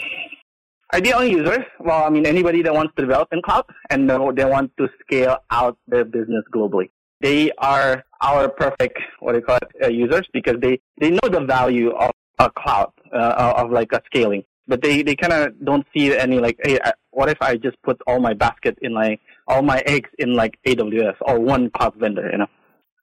Ideal 0.95 1.25
users, 1.25 1.65
well, 1.81 2.05
I 2.05 2.09
mean, 2.09 2.25
anybody 2.25 2.63
that 2.63 2.73
wants 2.73 2.95
to 2.97 3.03
develop 3.03 3.29
in 3.33 3.43
cloud 3.43 3.65
and 3.91 4.09
they 4.09 4.17
they 4.37 4.45
want 4.47 4.73
to 4.79 4.89
scale 5.03 5.37
out 5.51 5.77
their 5.87 6.05
business 6.05 6.45
globally. 6.55 6.91
They 7.21 7.51
are 7.59 8.05
our 8.23 8.49
perfect, 8.49 8.99
what 9.21 9.33
do 9.33 9.39
you 9.39 9.45
call 9.45 9.57
it, 9.57 9.69
uh, 9.85 9.89
users 9.89 10.27
because 10.33 10.57
they, 10.61 10.81
they 10.99 11.11
know 11.11 11.29
the 11.31 11.41
value 11.41 11.91
of 11.91 12.11
a 12.39 12.51
cloud, 12.51 12.93
uh, 13.13 13.55
of 13.57 13.71
like 13.71 13.93
a 13.93 14.01
scaling. 14.07 14.45
But 14.67 14.83
they, 14.83 15.03
they 15.03 15.17
kind 15.17 15.33
of 15.33 15.65
don't 15.65 15.87
see 15.95 16.17
any 16.17 16.39
like, 16.39 16.59
hey, 16.63 16.79
what 17.11 17.29
if 17.29 17.39
I 17.41 17.57
just 17.57 17.77
put 17.83 18.01
all 18.07 18.21
my 18.21 18.35
basket 18.35 18.79
in 18.81 18.95
like, 18.95 19.21
all 19.47 19.63
my 19.63 19.83
eggs 19.87 20.11
in 20.19 20.35
like 20.35 20.59
AWS 20.67 21.17
or 21.23 21.39
one 21.41 21.71
cloud 21.71 21.95
vendor, 21.97 22.29
you 22.31 22.39
know? 22.39 22.47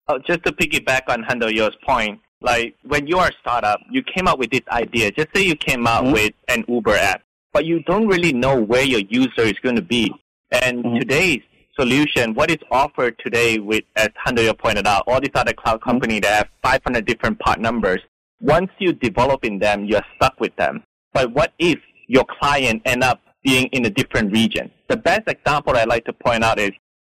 Oh, 0.08 0.20
just 0.20 0.44
to 0.46 0.52
piggyback 0.52 1.04
on 1.08 1.24
Handoyo's 1.24 1.75
point, 1.86 2.20
like 2.42 2.75
when 2.84 3.08
you 3.08 3.18
are 3.18 3.30
a 3.30 3.34
startup, 3.39 3.80
you 3.89 4.04
came 4.04 4.27
up 4.27 4.39
with 4.39 4.51
this 4.51 4.62
idea. 4.70 5.12
Just 5.12 5.30
say 5.36 5.44
you 5.44 5.56
came 5.56 5.88
out 5.88 6.04
Mhm. 6.04 6.13
with 6.13 6.34
an 6.48 6.63
Uber 6.68 6.96
app, 6.96 7.22
but 7.54 7.65
you 7.65 7.82
don't 7.84 8.08
really 8.08 8.34
know 8.34 8.62
where 8.62 8.84
your 8.84 9.01
user 9.10 9.42
is 9.42 9.60
going 9.62 9.75
to 9.75 9.82
be. 9.82 10.13
And 10.51 10.84
Mhm. 10.84 11.00
today's 11.00 11.42
solution, 11.77 12.34
what 12.34 12.50
is 12.50 12.58
offered 12.72 13.18
today 13.20 13.58
with, 13.60 13.84
as 13.96 14.10
Handoyo 14.25 14.58
pointed 14.58 14.88
out, 14.88 15.04
all 15.08 15.20
these 15.20 15.36
other 15.36 15.54
cloud 15.54 15.82
companies 15.82 16.22
that 16.22 16.38
have 16.38 16.50
500 16.62 17.06
different 17.06 17.39
part 17.39 17.60
numbers. 17.60 18.01
Once 18.42 18.70
you 18.80 18.94
develop 18.94 19.44
in 19.44 19.60
them, 19.60 19.86
you're 19.86 20.06
stuck 20.15 20.39
with 20.39 20.56
them. 20.56 20.84
But 21.13 21.32
what 21.32 21.54
if 21.60 21.80
your 22.08 22.25
client 22.25 22.82
end 22.86 23.04
up 23.04 23.22
being 23.44 23.68
in 23.68 23.86
a 23.86 23.89
different 23.89 24.32
region? 24.32 24.72
The 24.88 24.98
best 24.98 25.24
example 25.27 25.75
I'd 25.75 25.88
like 25.88 26.06
to 26.06 26.13
point 26.13 26.44
out 26.44 26.60
is 26.60 26.72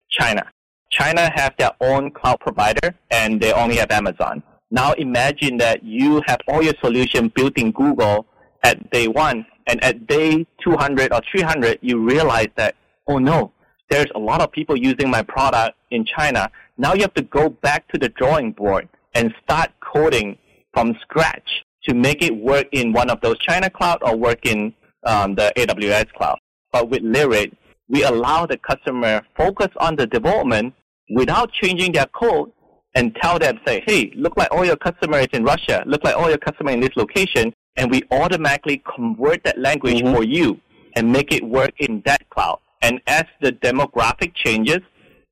China. 0.09 0.43
China 0.91 1.31
have 1.35 1.53
their 1.57 1.71
own 1.79 2.11
cloud 2.11 2.39
provider 2.41 2.95
and 3.09 3.39
they 3.39 3.53
only 3.53 3.77
have 3.77 3.91
Amazon. 3.91 4.43
Now 4.71 4.93
imagine 4.93 5.57
that 5.57 5.83
you 5.83 6.21
have 6.27 6.39
all 6.47 6.63
your 6.63 6.73
solution 6.81 7.27
built 7.35 7.57
in 7.57 7.71
Google 7.71 8.25
at 8.63 8.89
day 8.89 9.07
one 9.07 9.45
and 9.67 9.83
at 9.83 10.07
day 10.07 10.47
200 10.63 11.13
or 11.13 11.21
300 11.29 11.79
you 11.81 11.99
realize 11.99 12.47
that, 12.55 12.75
oh 13.07 13.17
no, 13.17 13.51
there's 13.89 14.07
a 14.15 14.19
lot 14.19 14.39
of 14.41 14.51
people 14.51 14.77
using 14.77 15.09
my 15.09 15.21
product 15.21 15.77
in 15.91 16.05
China. 16.05 16.49
Now 16.77 16.93
you 16.93 17.01
have 17.01 17.13
to 17.15 17.21
go 17.23 17.49
back 17.49 17.87
to 17.89 17.99
the 17.99 18.09
drawing 18.09 18.53
board 18.53 18.87
and 19.13 19.33
start 19.43 19.71
coding 19.81 20.37
from 20.73 20.95
scratch 21.01 21.49
to 21.83 21.93
make 21.93 22.21
it 22.21 22.33
work 22.33 22.67
in 22.71 22.93
one 22.93 23.09
of 23.09 23.19
those 23.19 23.37
China 23.39 23.69
cloud 23.69 23.99
or 24.01 24.15
work 24.15 24.45
in 24.45 24.73
um, 25.05 25.35
the 25.35 25.51
AWS 25.57 26.13
cloud. 26.13 26.39
But 26.71 26.89
with 26.89 27.01
Lyrid, 27.01 27.53
we 27.89 28.03
allow 28.03 28.45
the 28.45 28.57
customer 28.57 29.21
focus 29.35 29.67
on 29.77 29.97
the 29.97 30.07
development 30.07 30.73
without 31.09 31.51
changing 31.51 31.91
their 31.91 32.05
code 32.05 32.51
and 32.95 33.15
tell 33.21 33.39
them, 33.39 33.59
say, 33.65 33.83
hey, 33.85 34.11
look 34.15 34.35
like 34.37 34.49
all 34.51 34.65
your 34.65 34.75
customer 34.75 35.19
is 35.19 35.27
in 35.33 35.43
Russia, 35.43 35.83
look 35.85 36.03
like 36.03 36.15
all 36.15 36.29
your 36.29 36.37
customer 36.37 36.71
in 36.71 36.79
this 36.79 36.95
location, 36.95 37.53
and 37.77 37.89
we 37.89 38.03
automatically 38.11 38.83
convert 38.95 39.43
that 39.43 39.57
language 39.57 40.01
Mhm. 40.01 40.15
for 40.15 40.23
you 40.23 40.59
and 40.95 41.11
make 41.11 41.31
it 41.31 41.43
work 41.43 41.71
in 41.79 42.01
that 42.05 42.29
cloud. 42.29 42.59
And 42.81 42.99
as 43.07 43.23
the 43.41 43.53
demographic 43.53 44.33
changes, 44.35 44.79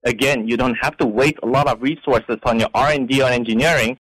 again, 0.05 0.47
you 0.47 0.55
don't 0.55 0.75
have 0.75 0.95
to 0.97 1.05
waste 1.05 1.39
a 1.43 1.47
lot 1.47 1.67
of 1.67 1.81
resources 1.81 2.37
on 2.43 2.59
your 2.59 2.69
R&D 2.73 3.21
or 3.21 3.29
engineering 3.29 3.97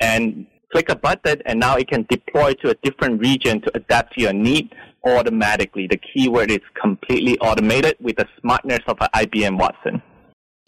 and 0.00 0.46
click 0.72 0.88
a 0.88 0.96
button 0.96 1.40
and 1.46 1.60
now 1.60 1.76
it 1.76 1.88
can 1.88 2.04
deploy 2.08 2.52
to 2.54 2.70
a 2.70 2.74
different 2.82 3.20
region 3.20 3.60
to 3.60 3.70
adapt 3.74 4.14
to 4.14 4.22
your 4.22 4.32
need 4.32 4.74
automatically. 5.06 5.86
The 5.86 5.98
keyword 5.98 6.50
is 6.50 6.60
completely 6.80 7.38
automated 7.38 7.96
with 8.00 8.16
the 8.16 8.26
smartness 8.40 8.80
of 8.88 8.96
an 9.00 9.08
IBM 9.14 9.56
Watson. 9.58 10.02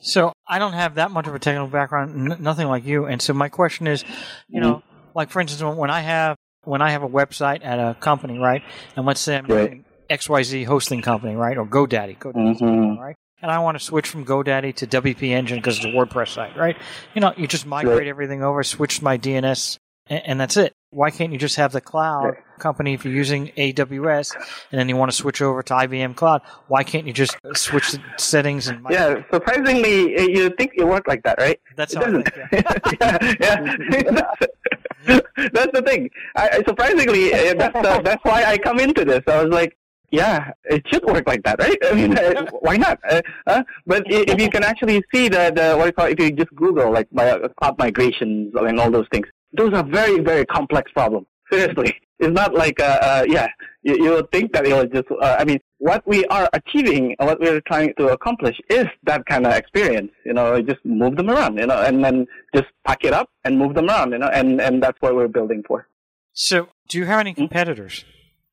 So 0.00 0.32
I 0.46 0.58
don't 0.58 0.74
have 0.74 0.94
that 0.96 1.10
much 1.10 1.26
of 1.26 1.34
a 1.34 1.38
technical 1.38 1.66
background, 1.68 2.32
n- 2.32 2.42
nothing 2.42 2.68
like 2.68 2.84
you. 2.84 3.06
And 3.06 3.20
so 3.20 3.32
my 3.34 3.48
question 3.48 3.86
is, 3.86 4.04
you 4.48 4.60
know, 4.60 4.82
like 5.14 5.30
for 5.30 5.40
instance, 5.40 5.62
when- 5.76 5.90
I 5.90 6.00
have 6.00 6.36
when 6.64 6.82
I 6.82 6.90
have 6.90 7.02
a 7.02 7.08
website 7.08 7.64
at 7.64 7.78
a 7.78 7.94
company, 7.98 8.38
right, 8.38 8.62
and 8.94 9.06
let's 9.06 9.20
say 9.20 9.36
I'm 9.36 9.46
Right. 9.46 9.82
XYZ 10.10 10.64
hosting 10.64 11.00
company, 11.02 11.34
right, 11.34 11.56
or 11.56 11.64
GoDaddy, 11.64 12.18
GoDaddy, 12.18 12.58
Mhm. 12.60 12.98
right, 12.98 13.16
and 13.40 13.50
I 13.50 13.58
want 13.60 13.78
to 13.78 13.84
switch 13.84 14.06
from 14.08 14.26
GoDaddy 14.26 14.74
to 14.76 14.86
WP 14.86 15.32
Engine 15.32 15.58
because 15.58 15.76
it's 15.78 15.86
a 15.86 15.88
WordPress 15.88 16.28
site, 16.28 16.56
right? 16.56 16.76
You 17.14 17.20
know, 17.22 17.32
you 17.36 17.46
just 17.46 17.64
migrate 17.64 17.98
Right. 17.98 18.06
everything 18.06 18.42
over, 18.42 18.62
switch 18.62 19.00
my 19.00 19.16
DNS, 19.16 19.78
and, 20.08 20.22
and 20.26 20.40
that's 20.40 20.56
it. 20.58 20.74
Why 20.90 21.10
can't 21.10 21.32
you 21.32 21.38
just 21.38 21.56
have 21.56 21.72
the 21.72 21.82
cloud 21.82 22.36
company 22.58 22.94
if 22.94 23.04
you're 23.04 23.12
using 23.12 23.48
AWS 23.58 24.34
and 24.72 24.80
then 24.80 24.88
you 24.88 24.96
want 24.96 25.10
to 25.10 25.16
switch 25.16 25.42
over 25.42 25.62
to 25.62 25.74
IBM 25.74 26.16
Cloud? 26.16 26.40
Why 26.68 26.82
can't 26.82 27.06
you 27.06 27.12
just 27.12 27.36
switch 27.54 27.92
the 27.92 28.00
settings 28.16 28.68
and? 28.68 28.84
Yeah, 28.88 29.22
surprisingly, 29.30 30.16
uh, 30.16 30.22
you 30.22 30.48
think 30.50 30.72
it 30.76 30.84
worked 30.84 31.06
like 31.06 31.22
that, 31.24 31.38
right? 31.38 31.60
That's 31.76 31.92
It 31.92 32.00
doesn't. 32.00 32.22
think, 32.22 32.64
yeah. 33.00 33.18
yeah, 33.40 33.76
yeah. 34.00 35.20
that's 35.52 35.72
the 35.72 35.82
thing. 35.84 36.10
I, 36.36 36.62
surprisingly, 36.66 37.34
uh, 37.34 37.54
that's 37.54 37.74
the, 37.74 38.00
that's 38.02 38.24
why 38.24 38.44
I 38.44 38.56
come 38.56 38.80
into 38.80 39.04
this. 39.04 39.22
I 39.26 39.42
was 39.42 39.52
like, 39.52 39.76
yeah, 40.10 40.52
it 40.64 40.82
should 40.88 41.04
work 41.04 41.28
like 41.28 41.42
that, 41.42 41.58
right? 41.58 41.76
I 41.84 41.92
mean, 41.92 42.16
uh, 42.16 42.46
why 42.60 42.78
not? 42.78 42.98
Uh, 43.08 43.20
uh, 43.46 43.62
but 43.86 44.04
if 44.06 44.40
you 44.40 44.48
can 44.48 44.64
actually 44.64 45.02
see 45.14 45.28
the, 45.28 45.52
the 45.54 45.74
what 45.76 45.84
do 45.84 45.88
you 45.88 45.92
call 45.92 46.06
it, 46.06 46.18
if 46.18 46.24
you 46.24 46.32
just 46.32 46.54
Google 46.54 46.90
like 46.90 47.08
my, 47.12 47.30
uh, 47.30 47.48
cloud 47.60 47.78
migrations 47.78 48.54
and 48.54 48.80
all 48.80 48.90
those 48.90 49.06
things, 49.12 49.26
those 49.52 49.72
are 49.72 49.84
very 49.84 50.20
very 50.20 50.44
complex 50.46 50.90
problems. 50.92 51.26
Seriously, 51.50 51.94
it's 52.18 52.32
not 52.34 52.54
like 52.54 52.80
uh, 52.80 52.98
uh 53.02 53.24
yeah, 53.28 53.48
you, 53.82 53.96
you 54.04 54.10
would 54.12 54.30
think 54.30 54.52
that 54.52 54.66
it 54.66 54.74
was 54.74 54.86
just. 54.92 55.08
Uh, 55.10 55.36
I 55.38 55.44
mean, 55.44 55.60
what 55.78 56.06
we 56.06 56.24
are 56.26 56.48
achieving, 56.52 57.14
and 57.18 57.28
what 57.28 57.40
we're 57.40 57.60
trying 57.62 57.94
to 57.98 58.08
accomplish, 58.08 58.56
is 58.68 58.86
that 59.04 59.24
kind 59.26 59.46
of 59.46 59.54
experience. 59.54 60.10
You 60.24 60.34
know, 60.34 60.60
just 60.60 60.84
move 60.84 61.16
them 61.16 61.30
around, 61.30 61.58
you 61.58 61.66
know, 61.66 61.78
and 61.78 62.04
then 62.04 62.26
just 62.54 62.66
pack 62.86 63.04
it 63.04 63.12
up 63.12 63.30
and 63.44 63.58
move 63.58 63.74
them 63.74 63.88
around, 63.88 64.12
you 64.12 64.18
know, 64.18 64.28
and 64.28 64.60
and 64.60 64.82
that's 64.82 64.98
what 65.00 65.14
we're 65.14 65.28
building 65.28 65.62
for. 65.66 65.86
So, 66.32 66.68
do 66.88 66.98
you 66.98 67.06
have 67.06 67.16
Hmm? 67.16 67.20
any 67.20 67.34
competitors? 67.34 68.04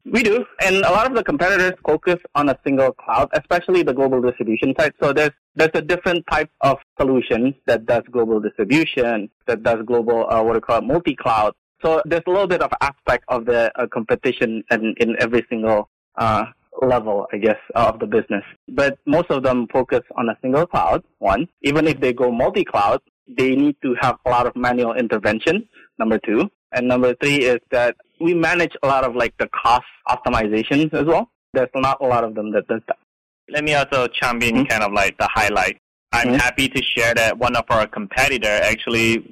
We 0.05 0.21
do, 0.21 0.45
and 0.61 0.77
a 0.77 0.91
lot 0.91 1.07
of 1.07 1.15
the 1.15 1.23
competitors 1.23 1.73
focus 1.83 2.17
on 2.35 2.49
a 2.49 2.59
single 2.63 2.91
cloud, 2.91 3.27
especially 3.33 3.81
the 3.81 3.93
global 3.93 4.21
distribution 4.21 4.75
side. 4.77 4.93
So 5.01 5.11
there's 5.11 5.31
there's 5.55 5.71
a 5.73 5.81
different 5.81 6.25
type 6.29 6.51
of 6.61 6.77
solution 6.99 7.55
that 7.65 7.87
does 7.87 8.03
global 8.11 8.39
distribution, 8.39 9.29
that 9.47 9.63
does 9.63 9.79
global 9.85 10.29
uh, 10.29 10.43
what 10.43 10.53
you 10.53 10.61
call 10.61 10.81
multi-cloud. 10.81 11.53
So 11.83 12.03
there's 12.05 12.23
a 12.27 12.29
little 12.29 12.47
bit 12.47 12.61
of 12.61 12.71
aspect 12.81 13.23
of 13.29 13.45
the 13.45 13.71
uh, 13.75 13.87
competition 13.87 14.63
in, 14.69 14.93
in 14.99 15.15
every 15.19 15.43
single 15.49 15.89
uh, 16.17 16.45
level, 16.81 17.25
I 17.33 17.37
guess, 17.37 17.57
of 17.73 17.99
the 17.99 18.05
business. 18.05 18.43
But 18.67 18.99
most 19.07 19.31
of 19.31 19.41
them 19.41 19.67
focus 19.71 20.01
on 20.17 20.29
a 20.29 20.37
single 20.41 20.67
cloud. 20.67 21.03
One, 21.17 21.47
even 21.63 21.87
if 21.87 21.99
they 21.99 22.13
go 22.13 22.31
multi-cloud, 22.31 23.01
they 23.27 23.55
need 23.55 23.75
to 23.81 23.95
have 24.01 24.17
a 24.25 24.29
lot 24.29 24.45
of 24.45 24.55
manual 24.55 24.93
intervention. 24.93 25.67
Number 25.97 26.19
two, 26.19 26.49
and 26.71 26.87
number 26.87 27.13
three 27.15 27.37
is 27.37 27.59
that 27.71 27.95
we 28.19 28.33
manage 28.33 28.75
a 28.83 28.87
lot 28.87 29.03
of 29.03 29.15
like 29.15 29.35
the 29.37 29.47
cost 29.49 29.85
optimizations 30.09 30.93
as 30.93 31.05
well. 31.05 31.29
There's 31.53 31.69
not 31.75 31.97
a 32.01 32.05
lot 32.05 32.23
of 32.23 32.35
them 32.35 32.51
that 32.51 32.67
does 32.67 32.81
that. 32.87 32.97
Let 33.49 33.63
me 33.63 33.73
also 33.73 34.07
chime 34.07 34.41
in 34.41 34.55
Mhm. 34.55 34.69
kind 34.69 34.83
of 34.83 34.91
like 34.91 35.17
the 35.17 35.27
highlight. 35.31 35.77
I'm 36.11 36.29
Mhm. 36.29 36.41
happy 36.41 36.67
to 36.69 36.81
share 36.83 37.13
that 37.13 37.37
one 37.37 37.55
of 37.55 37.65
our 37.69 37.87
competitor 37.87 38.49
actually 38.49 39.23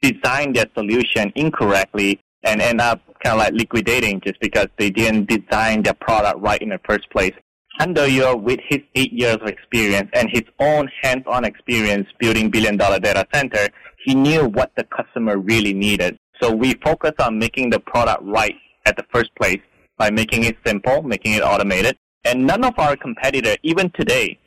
designed 0.00 0.56
their 0.56 0.66
solution 0.74 1.32
incorrectly 1.34 2.20
and 2.44 2.62
end 2.62 2.80
up 2.80 3.00
kind 3.22 3.34
of 3.34 3.38
like 3.38 3.52
liquidating 3.52 4.20
just 4.20 4.38
because 4.40 4.68
they 4.78 4.90
didn't 4.90 5.28
design 5.28 5.82
their 5.82 5.94
product 5.94 6.38
right 6.40 6.62
in 6.62 6.68
the 6.68 6.80
first 6.86 7.10
place. 7.10 7.32
Handoyo, 7.80 8.40
with 8.40 8.60
his 8.68 8.80
eight 8.94 9.12
years 9.12 9.36
of 9.36 9.46
experience 9.46 10.08
and 10.12 10.28
his 10.30 10.42
own 10.58 10.90
hands-on 11.02 11.44
experience 11.44 12.08
building 12.18 12.50
billion-dollar 12.50 12.98
data 13.00 13.26
center, 13.32 13.68
he 14.04 14.14
knew 14.14 14.48
what 14.48 14.72
the 14.76 14.84
customer 14.84 15.36
really 15.38 15.74
needed. 15.74 16.16
So 16.40 16.52
we 16.52 16.74
focus 16.74 17.12
on 17.18 17.38
making 17.38 17.70
the 17.70 17.80
product 17.80 18.22
right 18.22 18.54
at 18.86 18.96
the 18.96 19.04
first 19.12 19.34
place 19.34 19.60
by 19.96 20.10
making 20.10 20.44
it 20.44 20.56
simple, 20.64 21.02
making 21.02 21.32
it 21.32 21.42
automated. 21.42 21.96
And 22.24 22.46
none 22.46 22.64
of 22.64 22.78
our 22.78 22.96
competitors, 22.96 23.56
even 23.62 23.90
today, 23.98 24.38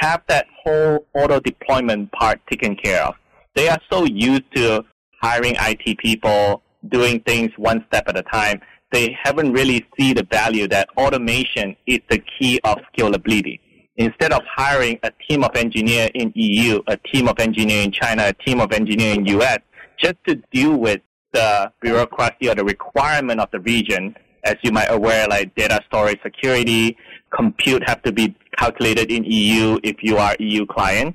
have 0.00 0.22
that 0.28 0.46
whole 0.62 1.06
auto 1.14 1.40
deployment 1.40 2.12
part 2.12 2.40
taken 2.50 2.76
care 2.76 3.02
of. 3.02 3.14
They 3.54 3.68
are 3.68 3.80
so 3.90 4.04
used 4.04 4.44
to 4.56 4.84
hiring 5.22 5.56
IT 5.58 5.98
people, 5.98 6.62
doing 6.88 7.20
things 7.20 7.50
one 7.56 7.84
step 7.88 8.08
at 8.08 8.18
a 8.18 8.22
time. 8.22 8.60
They 8.92 9.16
haven't 9.22 9.52
really 9.52 9.86
see 9.98 10.12
the 10.12 10.26
value 10.30 10.68
that 10.68 10.88
automation 10.96 11.76
is 11.86 12.00
the 12.10 12.22
key 12.38 12.60
of 12.64 12.78
scalability. 12.92 13.60
instead 13.96 14.32
of 14.32 14.42
hiring 14.54 14.98
a 15.02 15.10
team 15.26 15.42
of 15.42 15.54
engineer 15.56 16.10
in 16.14 16.32
EU, 16.34 16.80
a 16.86 16.96
team 16.98 17.28
of 17.28 17.38
engineer 17.38 17.82
in 17.82 17.90
China, 17.90 18.26
a 18.26 18.32
team 18.44 18.60
of 18.60 18.72
engineer 18.72 19.14
in 19.14 19.24
US, 19.26 19.58
just 19.98 20.16
to 20.26 20.36
deal 20.52 20.76
with 20.76 21.00
the 21.36 21.72
bureaucracy 21.82 22.48
or 22.48 22.54
the 22.54 22.64
requirement 22.64 23.40
of 23.40 23.50
the 23.52 23.60
region, 23.60 24.16
as 24.44 24.56
you 24.62 24.72
might 24.72 24.90
aware, 24.90 25.26
like 25.28 25.54
data 25.54 25.80
storage 25.86 26.18
security, 26.22 26.96
compute 27.30 27.82
have 27.86 28.02
to 28.02 28.12
be 28.12 28.34
calculated 28.56 29.10
in 29.10 29.22
EU 29.24 29.78
if 29.82 29.96
you 30.02 30.16
are 30.16 30.34
EU 30.38 30.64
client. 30.66 31.14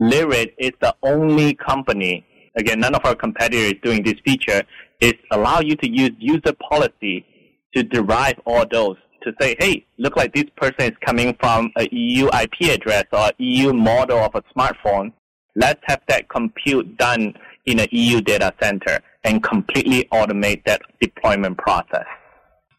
Lyrid 0.00 0.52
is 0.58 0.72
the 0.80 0.94
only 1.02 1.54
company, 1.54 2.26
again, 2.56 2.80
none 2.80 2.94
of 2.94 3.02
our 3.04 3.14
competitors 3.14 3.74
doing 3.82 4.02
this 4.02 4.18
feature, 4.24 4.62
is 5.00 5.14
allow 5.30 5.60
you 5.60 5.76
to 5.76 5.88
use 5.88 6.10
user 6.18 6.54
policy 6.68 7.24
to 7.74 7.84
derive 7.84 8.38
all 8.46 8.64
those 8.70 8.96
to 9.22 9.32
say, 9.40 9.54
hey, 9.58 9.86
look 9.98 10.16
like 10.16 10.34
this 10.34 10.50
person 10.56 10.92
is 10.92 10.96
coming 11.06 11.36
from 11.40 11.70
a 11.78 11.88
EU 11.92 12.26
IP 12.42 12.70
address 12.70 13.04
or 13.12 13.30
EU 13.38 13.72
model 13.72 14.18
of 14.18 14.34
a 14.34 14.42
smartphone. 14.52 15.12
Let's 15.56 15.80
have 15.86 16.02
that 16.08 16.28
compute 16.28 16.96
done 16.98 17.34
in 17.66 17.80
an 17.80 17.88
EU 17.90 18.20
data 18.20 18.52
center 18.60 19.00
and 19.22 19.42
completely 19.42 20.08
automate 20.12 20.64
that 20.64 20.82
deployment 21.00 21.58
process. 21.58 22.06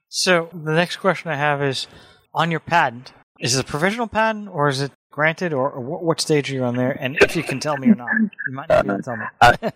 So 0.09 0.49
the 0.53 0.73
next 0.73 0.97
question 0.97 1.31
I 1.31 1.35
have 1.35 1.61
is 1.61 1.87
on 2.33 2.51
your 2.51 2.59
patent. 2.59 3.13
Is 3.39 3.55
it 3.55 3.61
a 3.61 3.67
provisional 3.67 4.07
patent 4.07 4.49
or 4.49 4.69
is 4.69 4.81
it 4.81 4.91
granted, 5.11 5.53
or, 5.53 5.71
or 5.71 5.81
what, 5.81 6.03
what, 6.03 6.21
stage 6.21 6.51
are 6.51 6.53
you 6.53 6.63
on 6.63 6.75
there? 6.75 6.91
And 6.91 7.17
if 7.21 7.35
you 7.35 7.43
can 7.43 7.59
tell 7.59 7.77
me 7.77 7.87
or 7.87 7.95
not, 7.95 8.09
you 8.19 8.53
might 8.53 8.69
not 8.69 8.83
be 8.83 8.89
able 8.89 8.97
to 8.97 9.03
tell 9.03 9.17
me. 9.17 9.25
uh, 9.41 9.71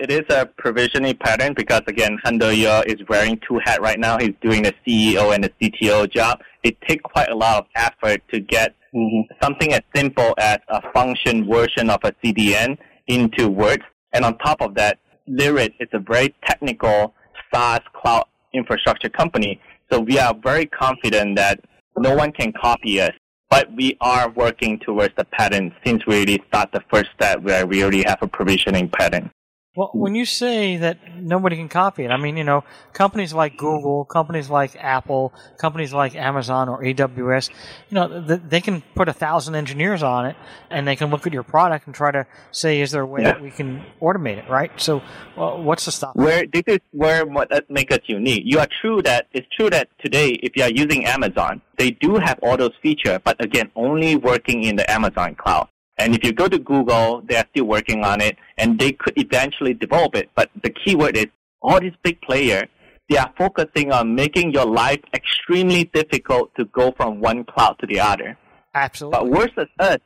it 0.00 0.10
is 0.10 0.24
a 0.30 0.46
provisioning 0.46 1.14
patent 1.16 1.56
because 1.56 1.82
again, 1.86 2.18
Handoyo 2.24 2.84
is 2.86 2.96
wearing 3.08 3.38
two 3.46 3.60
hats 3.62 3.80
right 3.80 4.00
now. 4.00 4.18
He's 4.18 4.34
doing 4.40 4.62
the 4.62 4.74
CEO 4.86 5.34
and 5.34 5.44
the 5.44 5.52
CTO 5.60 6.10
job. 6.10 6.40
It 6.62 6.80
takes 6.80 7.02
quite 7.02 7.28
a 7.28 7.36
lot 7.36 7.58
of 7.58 7.66
effort 7.76 8.22
to 8.32 8.40
get 8.40 8.74
mm-hmm. 8.94 9.32
something 9.42 9.74
as 9.74 9.82
simple 9.94 10.34
as 10.38 10.58
a 10.68 10.80
function 10.92 11.46
version 11.46 11.90
of 11.90 12.00
a 12.02 12.12
CDN 12.24 12.78
into 13.06 13.48
words. 13.48 13.82
And 14.12 14.24
on 14.24 14.38
top 14.38 14.60
of 14.60 14.74
that, 14.74 14.98
Lyrid 15.28 15.74
is 15.80 15.88
a 15.92 15.98
very 15.98 16.34
technical 16.46 17.14
SaaS 17.52 17.80
cloud 17.94 18.26
infrastructure 18.52 19.08
company. 19.08 19.60
So 19.90 20.00
we 20.00 20.18
are 20.18 20.34
very 20.34 20.66
confident 20.66 21.36
that 21.36 21.60
no 21.96 22.14
one 22.14 22.32
can 22.32 22.52
copy 22.52 23.00
us 23.00 23.12
but 23.50 23.70
we 23.74 23.96
are 24.00 24.30
working 24.30 24.78
towards 24.78 25.14
the 25.16 25.24
patent 25.24 25.72
since 25.84 26.06
we 26.06 26.14
already 26.14 26.42
start 26.48 26.70
the 26.72 26.82
first 26.90 27.10
step 27.16 27.42
where 27.42 27.66
we 27.66 27.82
already 27.82 28.04
have 28.06 28.18
a 28.22 28.28
provisioning 28.28 28.88
patent. 28.88 29.30
Well, 29.76 29.90
when 29.94 30.16
you 30.16 30.24
say 30.24 30.78
that 30.78 30.98
nobody 31.16 31.54
can 31.54 31.68
copy 31.68 32.04
it, 32.04 32.10
I 32.10 32.16
mean, 32.16 32.36
you 32.36 32.42
know, 32.42 32.64
companies 32.92 33.32
like 33.32 33.56
Google, 33.56 34.04
companies 34.04 34.50
like 34.50 34.74
Apple, 34.74 35.32
companies 35.58 35.92
like 35.92 36.16
Amazon 36.16 36.68
or 36.68 36.82
AWS, 36.82 37.50
you 37.88 37.94
know, 37.94 38.20
they 38.20 38.60
can 38.60 38.82
put 38.96 39.08
a 39.08 39.12
thousand 39.12 39.54
engineers 39.54 40.02
on 40.02 40.26
it 40.26 40.34
and 40.70 40.88
they 40.88 40.96
can 40.96 41.10
look 41.10 41.24
at 41.24 41.32
your 41.32 41.44
product 41.44 41.86
and 41.86 41.94
try 41.94 42.10
to 42.10 42.26
say, 42.50 42.80
is 42.80 42.90
there 42.90 43.02
a 43.02 43.06
way 43.06 43.22
yeah. 43.22 43.32
that 43.32 43.40
we 43.40 43.52
can 43.52 43.84
automate 44.02 44.38
it, 44.38 44.50
right? 44.50 44.72
So, 44.76 45.02
well, 45.36 45.62
what's 45.62 45.84
the 45.84 45.92
stop? 45.92 46.16
Where 46.16 46.46
this 46.48 46.64
is 46.66 46.80
where 46.90 47.24
what 47.24 47.48
makes 47.70 47.94
us 47.94 48.00
unique. 48.06 48.42
You 48.44 48.58
are 48.58 48.68
true 48.80 49.02
that 49.02 49.28
it's 49.30 49.46
true 49.56 49.70
that 49.70 49.88
today, 50.00 50.30
if 50.42 50.56
you 50.56 50.64
are 50.64 50.70
using 50.70 51.06
Amazon, 51.06 51.62
they 51.78 51.92
do 51.92 52.16
have 52.16 52.40
all 52.42 52.56
those 52.56 52.74
features, 52.82 53.20
but 53.22 53.42
again, 53.42 53.70
only 53.76 54.16
working 54.16 54.64
in 54.64 54.74
the 54.74 54.90
Amazon 54.90 55.36
cloud. 55.36 55.68
And 56.00 56.14
if 56.14 56.24
you 56.24 56.32
go 56.32 56.48
to 56.48 56.58
Google, 56.58 57.22
they 57.28 57.36
are 57.36 57.44
still 57.50 57.66
working 57.66 58.04
on 58.04 58.22
it, 58.22 58.38
and 58.56 58.78
they 58.78 58.92
could 58.92 59.12
eventually 59.18 59.74
develop 59.74 60.16
it. 60.16 60.30
But 60.34 60.48
the 60.62 60.70
key 60.70 60.94
word 60.96 61.14
is 61.14 61.26
all 61.60 61.78
these 61.78 61.92
big 62.02 62.22
players, 62.22 62.64
they 63.10 63.18
are 63.18 63.30
focusing 63.36 63.92
on 63.92 64.14
making 64.14 64.52
your 64.52 64.64
life 64.64 65.00
extremely 65.12 65.84
difficult 65.84 66.54
to 66.56 66.64
go 66.64 66.92
from 66.96 67.20
one 67.20 67.44
cloud 67.44 67.76
to 67.80 67.86
the 67.86 68.00
other. 68.00 68.38
Absolutely. 68.74 69.18
But 69.18 69.28
worse 69.28 69.50
than 69.56 69.68
us, 69.78 69.98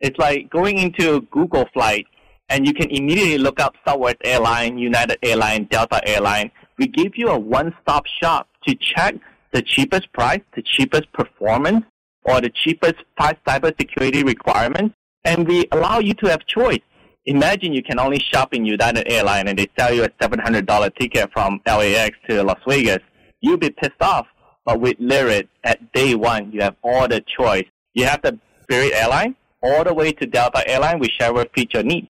it's 0.00 0.18
like 0.18 0.48
going 0.48 0.78
into 0.78 1.20
Google 1.30 1.68
flight, 1.74 2.06
and 2.48 2.66
you 2.66 2.72
can 2.72 2.88
immediately 2.88 3.36
look 3.36 3.60
up 3.60 3.74
Southwest 3.86 4.18
Airline, 4.24 4.78
United 4.78 5.18
Airline, 5.22 5.64
Delta 5.64 6.00
Airline. 6.08 6.50
We 6.78 6.86
give 6.86 7.16
you 7.16 7.28
a 7.28 7.38
one-stop 7.38 8.06
shop 8.06 8.48
to 8.66 8.74
check 8.76 9.16
the 9.52 9.60
cheapest 9.60 10.10
price, 10.14 10.40
the 10.56 10.62
cheapest 10.62 11.12
performance, 11.12 11.84
or 12.22 12.40
the 12.40 12.50
cheapest 12.50 12.96
five 13.18 13.36
cybersecurity 13.46 14.24
requirements 14.24 14.94
and 15.24 15.46
we 15.46 15.66
allow 15.72 15.98
you 15.98 16.14
to 16.14 16.26
have 16.26 16.46
choice. 16.46 16.80
Imagine 17.26 17.72
you 17.72 17.82
can 17.82 17.98
only 17.98 18.20
shop 18.20 18.52
in 18.52 18.66
United 18.66 19.10
Airlines 19.10 19.48
and 19.48 19.58
they 19.58 19.68
sell 19.78 19.92
you 19.92 20.04
a 20.04 20.08
$700 20.10 20.96
ticket 20.98 21.30
from 21.32 21.60
LAX 21.66 22.16
to 22.28 22.42
Las 22.42 22.60
Vegas. 22.68 22.98
You'll 23.40 23.56
be 23.56 23.70
pissed 23.70 24.00
off. 24.00 24.26
But 24.64 24.80
with 24.80 24.98
Lyrid, 24.98 25.48
at 25.62 25.92
day 25.92 26.14
one, 26.14 26.50
you 26.52 26.62
have 26.62 26.76
all 26.82 27.06
the 27.06 27.22
choice. 27.38 27.66
You 27.92 28.06
have 28.06 28.22
the 28.22 28.38
Spirit 28.62 28.92
Airline 28.94 29.36
all 29.62 29.84
the 29.84 29.94
way 29.94 30.12
to 30.12 30.26
Delta 30.26 30.66
Airline, 30.68 30.98
whichever 30.98 31.44
feature 31.54 31.82
needs. 31.82 32.08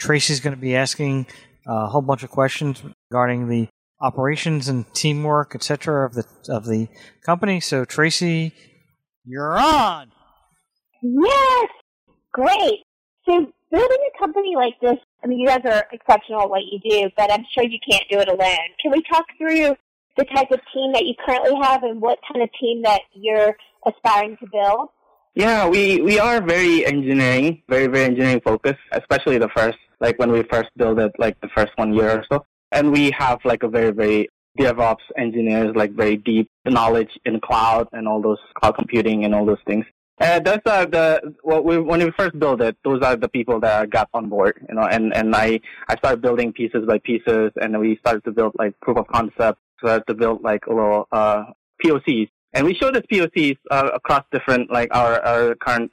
Traci's 0.00 0.40
going 0.40 0.54
to 0.54 0.60
be 0.60 0.76
asking 0.76 1.26
uh, 1.68 1.84
a 1.84 1.86
whole 1.88 2.02
bunch 2.02 2.22
of 2.22 2.30
questions 2.30 2.82
regarding 3.10 3.48
the 3.48 3.68
operations 4.00 4.68
and 4.68 4.92
teamwork, 4.94 5.54
etc., 5.54 6.06
of 6.06 6.14
the 6.14 6.24
of 6.48 6.66
the 6.66 6.88
company. 7.24 7.60
So, 7.60 7.84
Traci, 7.84 8.52
you're 9.24 9.58
on. 9.58 10.12
Yes. 11.02 11.68
Great. 12.32 12.84
So 13.28 13.52
building 13.70 13.98
a 14.14 14.18
company 14.18 14.54
like 14.56 14.74
this, 14.80 14.96
I 15.22 15.26
mean, 15.26 15.38
you 15.38 15.46
guys 15.46 15.60
are 15.64 15.86
exceptional 15.92 16.42
at 16.42 16.50
what 16.50 16.62
you 16.70 16.78
do, 16.88 17.10
but 17.16 17.32
I'm 17.32 17.44
sure 17.54 17.64
you 17.64 17.78
can't 17.88 18.04
do 18.10 18.18
it 18.18 18.28
alone. 18.28 18.68
Can 18.80 18.92
we 18.92 19.02
talk 19.10 19.26
through 19.36 19.76
the 20.16 20.24
type 20.24 20.50
of 20.50 20.60
team 20.74 20.92
that 20.92 21.04
you 21.04 21.14
currently 21.24 21.54
have 21.62 21.82
and 21.82 22.00
what 22.00 22.18
kind 22.30 22.42
of 22.42 22.50
team 22.60 22.82
that 22.82 23.02
you're 23.14 23.56
aspiring 23.86 24.36
to 24.38 24.46
build? 24.50 24.88
Yeah, 25.34 25.68
we, 25.68 26.00
we 26.00 26.18
are 26.18 26.40
very 26.40 26.84
engineering, 26.84 27.62
very, 27.68 27.86
very 27.86 28.06
engineering 28.06 28.40
focused, 28.44 28.80
especially 28.92 29.38
the 29.38 29.48
first, 29.56 29.78
like 30.00 30.18
when 30.18 30.32
we 30.32 30.42
first 30.50 30.70
built 30.76 30.98
it, 30.98 31.12
like 31.18 31.40
the 31.40 31.48
first 31.56 31.72
one 31.76 31.94
year 31.94 32.10
or 32.10 32.24
so. 32.30 32.44
And 32.72 32.90
we 32.90 33.12
have 33.16 33.38
like 33.44 33.62
a 33.62 33.68
very, 33.68 33.92
very 33.92 34.28
DevOps 34.58 35.06
engineers, 35.16 35.74
like 35.76 35.92
very 35.92 36.16
deep 36.16 36.50
knowledge 36.66 37.10
in 37.24 37.40
cloud 37.40 37.88
and 37.92 38.08
all 38.08 38.20
those 38.20 38.38
cloud 38.60 38.74
computing 38.74 39.24
and 39.24 39.34
all 39.34 39.46
those 39.46 39.62
things. 39.66 39.84
And 40.20 40.44
those 40.44 40.60
are 40.66 40.84
the 40.84 41.34
well, 41.44 41.62
we, 41.62 41.78
when 41.78 42.02
we 42.02 42.10
first 42.10 42.38
built 42.38 42.60
it, 42.60 42.76
those 42.84 43.02
are 43.02 43.14
the 43.16 43.28
people 43.28 43.60
that 43.60 43.90
got 43.90 44.08
on 44.12 44.28
board, 44.28 44.64
you 44.68 44.74
know. 44.74 44.82
And 44.82 45.14
and 45.14 45.34
I 45.34 45.60
I 45.88 45.96
started 45.96 46.20
building 46.20 46.52
pieces 46.52 46.84
by 46.86 46.98
pieces, 46.98 47.52
and 47.60 47.78
we 47.78 47.96
started 47.98 48.24
to 48.24 48.32
build 48.32 48.54
like 48.58 48.78
proof 48.80 48.98
of 48.98 49.06
concept, 49.06 49.60
started 49.78 50.06
to 50.08 50.14
build 50.14 50.42
like 50.42 50.66
a 50.66 50.74
little 50.74 51.06
uh, 51.12 51.44
POCs, 51.84 52.28
and 52.52 52.66
we 52.66 52.74
showed 52.74 52.94
these 52.94 53.20
POCs 53.20 53.58
uh, 53.70 53.90
across 53.94 54.24
different 54.32 54.72
like 54.72 54.88
our 54.92 55.24
our 55.24 55.54
current 55.54 55.92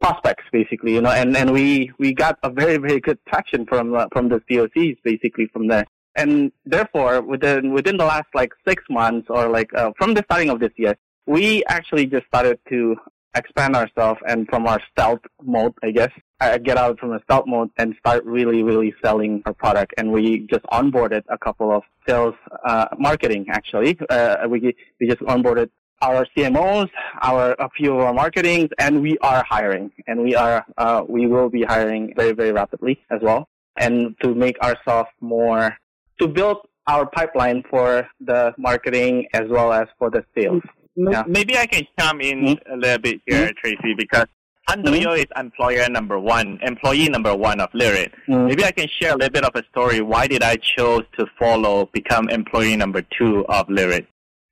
prospects, 0.00 0.44
basically, 0.52 0.92
you 0.92 1.00
know. 1.00 1.10
And 1.10 1.34
and 1.34 1.50
we 1.50 1.90
we 1.98 2.12
got 2.12 2.38
a 2.42 2.50
very 2.50 2.76
very 2.76 3.00
good 3.00 3.18
traction 3.26 3.64
from 3.64 3.94
uh, 3.94 4.06
from 4.12 4.28
the 4.28 4.40
POCs, 4.40 4.98
basically 5.02 5.46
from 5.52 5.68
there. 5.68 5.86
And 6.16 6.52
therefore, 6.66 7.22
within 7.22 7.72
within 7.72 7.96
the 7.96 8.04
last 8.04 8.28
like 8.34 8.52
six 8.68 8.84
months 8.90 9.28
or 9.30 9.48
like 9.48 9.72
uh, 9.74 9.92
from 9.96 10.12
the 10.12 10.22
starting 10.24 10.50
of 10.50 10.60
this 10.60 10.72
year, 10.76 10.96
we 11.26 11.64
actually 11.64 12.06
just 12.06 12.26
started 12.26 12.58
to 12.68 12.96
expand 13.34 13.76
ourselves 13.76 14.20
and 14.26 14.46
from 14.48 14.66
our 14.66 14.80
stealth 14.92 15.20
mode, 15.42 15.74
I 15.82 15.90
guess, 15.90 16.10
I 16.40 16.58
get 16.58 16.76
out 16.76 16.98
from 16.98 17.10
the 17.10 17.20
stealth 17.24 17.44
mode 17.46 17.70
and 17.78 17.94
start 17.98 18.24
really, 18.24 18.62
really 18.62 18.94
selling 19.02 19.42
our 19.46 19.54
product. 19.54 19.94
And 19.96 20.12
we 20.12 20.46
just 20.50 20.64
onboarded 20.66 21.22
a 21.28 21.38
couple 21.38 21.74
of 21.74 21.82
sales, 22.06 22.34
uh, 22.66 22.86
marketing 22.98 23.46
actually. 23.50 23.98
Uh, 24.08 24.36
we, 24.48 24.74
we 25.00 25.08
just 25.08 25.20
onboarded 25.22 25.70
our 26.02 26.26
CMOs, 26.36 26.90
our, 27.22 27.52
a 27.52 27.68
few 27.70 27.94
of 27.94 28.00
our 28.00 28.12
marketings, 28.12 28.68
and 28.78 29.00
we 29.00 29.16
are 29.18 29.44
hiring. 29.48 29.90
And 30.06 30.22
we 30.22 30.34
are, 30.34 30.64
uh, 30.76 31.02
we 31.08 31.26
will 31.26 31.48
be 31.48 31.62
hiring 31.62 32.12
very, 32.16 32.32
very 32.32 32.52
rapidly 32.52 33.00
as 33.10 33.20
well. 33.22 33.48
And 33.78 34.14
to 34.22 34.34
make 34.34 34.58
ourselves 34.60 35.08
more, 35.20 35.76
to 36.20 36.28
build 36.28 36.58
our 36.86 37.06
pipeline 37.06 37.62
for 37.70 38.06
the 38.20 38.52
marketing 38.58 39.26
as 39.32 39.48
well 39.48 39.72
as 39.72 39.86
for 39.98 40.10
the 40.10 40.24
sales. 40.36 40.62
Yeah. 40.96 41.24
Maybe 41.26 41.58
I 41.58 41.66
can 41.66 41.86
chime 41.98 42.20
in 42.20 42.40
mm-hmm. 42.40 42.72
a 42.72 42.76
little 42.76 42.98
bit 42.98 43.20
here, 43.26 43.48
mm-hmm. 43.48 43.86
Traci, 43.86 43.96
because 43.96 44.26
Handoyo 44.68 45.06
mm-hmm. 45.06 45.20
is 45.20 45.26
employer 45.36 45.88
number 45.88 46.18
one, 46.18 46.58
employee 46.62 47.08
number 47.08 47.34
one 47.34 47.60
of 47.60 47.70
Lyrid. 47.72 48.12
Mm-hmm. 48.28 48.46
Maybe 48.46 48.64
I 48.64 48.72
can 48.72 48.88
share 49.00 49.12
a 49.12 49.16
little 49.16 49.32
bit 49.32 49.44
of 49.44 49.54
a 49.54 49.62
story. 49.70 50.00
Why 50.00 50.26
did 50.26 50.42
I 50.42 50.56
chose 50.56 51.02
to 51.18 51.26
follow, 51.38 51.90
become 51.92 52.28
employee 52.30 52.76
number 52.76 53.02
two 53.18 53.44
of 53.48 53.66
Lyrid? 53.66 54.06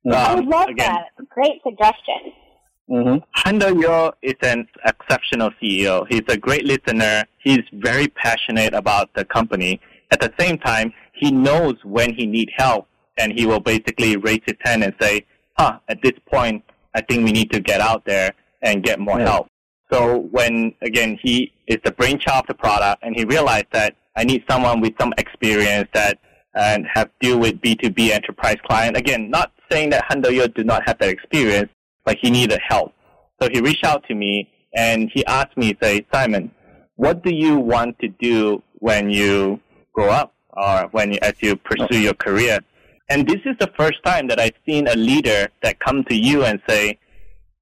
Um, 0.05 0.13
I 0.13 0.33
love 0.35 0.69
again, 0.69 0.91
that. 1.17 1.29
Great 1.29 1.61
suggestion. 1.63 2.33
Mm-hmm. 2.89 3.47
Handoyo 3.49 4.11
is 4.21 4.35
an 4.41 4.67
exceptional 4.85 5.51
CEO. 5.61 6.05
He's 6.09 6.23
a 6.27 6.37
great 6.37 6.65
listener. 6.65 7.23
He's 7.41 7.61
very 7.71 8.07
passionate 8.09 8.73
about 8.73 9.13
the 9.15 9.23
company. 9.25 9.79
At 10.11 10.19
the 10.19 10.33
same 10.37 10.57
time, 10.57 10.93
he 11.13 11.31
knows 11.31 11.75
when 11.83 12.13
he 12.13 12.25
needs 12.25 12.51
help, 12.55 12.87
and 13.17 13.31
he 13.31 13.45
will 13.45 13.61
basically 13.61 14.17
raise 14.17 14.41
his 14.45 14.57
hand 14.61 14.83
and 14.83 14.93
say, 15.01 15.25
huh, 15.57 15.79
at 15.87 16.01
this 16.01 16.13
point, 16.31 16.63
I 16.95 17.01
think 17.01 17.25
we 17.25 17.31
need 17.31 17.51
to 17.51 17.59
get 17.59 17.81
out 17.81 18.05
there 18.05 18.33
and 18.61 18.83
get 18.83 18.99
more 18.99 19.19
help. 19.19 19.47
So 19.91 20.19
when, 20.31 20.73
again, 20.81 21.19
he 21.21 21.53
is 21.67 21.77
the 21.83 21.91
brainchild 21.91 22.41
of 22.43 22.47
the 22.47 22.53
product 22.53 23.03
and 23.03 23.15
he 23.15 23.25
realized 23.25 23.67
that 23.71 23.95
I 24.15 24.23
need 24.23 24.43
someone 24.49 24.81
with 24.81 24.93
some 24.99 25.13
experience 25.17 25.89
that 25.93 26.19
and 26.55 26.85
have 26.93 27.09
deal 27.19 27.39
with 27.39 27.59
B2B 27.61 28.09
enterprise 28.09 28.57
client. 28.67 28.95
Again, 28.95 29.29
not 29.29 29.51
saying 29.71 29.89
that 29.89 30.05
Handoyo 30.09 30.53
do 30.53 30.63
not 30.63 30.87
have 30.87 30.99
that 30.99 31.09
experience, 31.09 31.69
but 32.05 32.17
he 32.21 32.29
needed 32.29 32.59
help. 32.67 32.93
So 33.41 33.49
he 33.51 33.59
reached 33.59 33.83
out 33.83 34.03
to 34.07 34.15
me 34.15 34.49
and 34.75 35.09
he 35.13 35.25
asked 35.25 35.57
me, 35.57 35.75
say, 35.81 36.05
Simon, 36.13 36.51
what 36.95 37.23
do 37.23 37.33
you 37.33 37.57
want 37.57 37.97
to 37.99 38.07
do 38.07 38.61
when 38.75 39.09
you 39.09 39.59
grow 39.93 40.09
up 40.09 40.33
or 40.51 40.87
when 40.91 41.13
you, 41.13 41.19
as 41.21 41.33
you 41.39 41.55
pursue 41.55 41.87
oh. 41.91 41.97
your 41.97 42.13
career? 42.13 42.59
And 43.09 43.27
this 43.27 43.39
is 43.45 43.55
the 43.59 43.71
first 43.77 44.03
time 44.05 44.27
that 44.27 44.39
I've 44.39 44.55
seen 44.65 44.87
a 44.87 44.95
leader 44.95 45.49
that 45.61 45.79
come 45.79 46.03
to 46.05 46.15
you 46.15 46.43
and 46.45 46.61
say, 46.67 46.97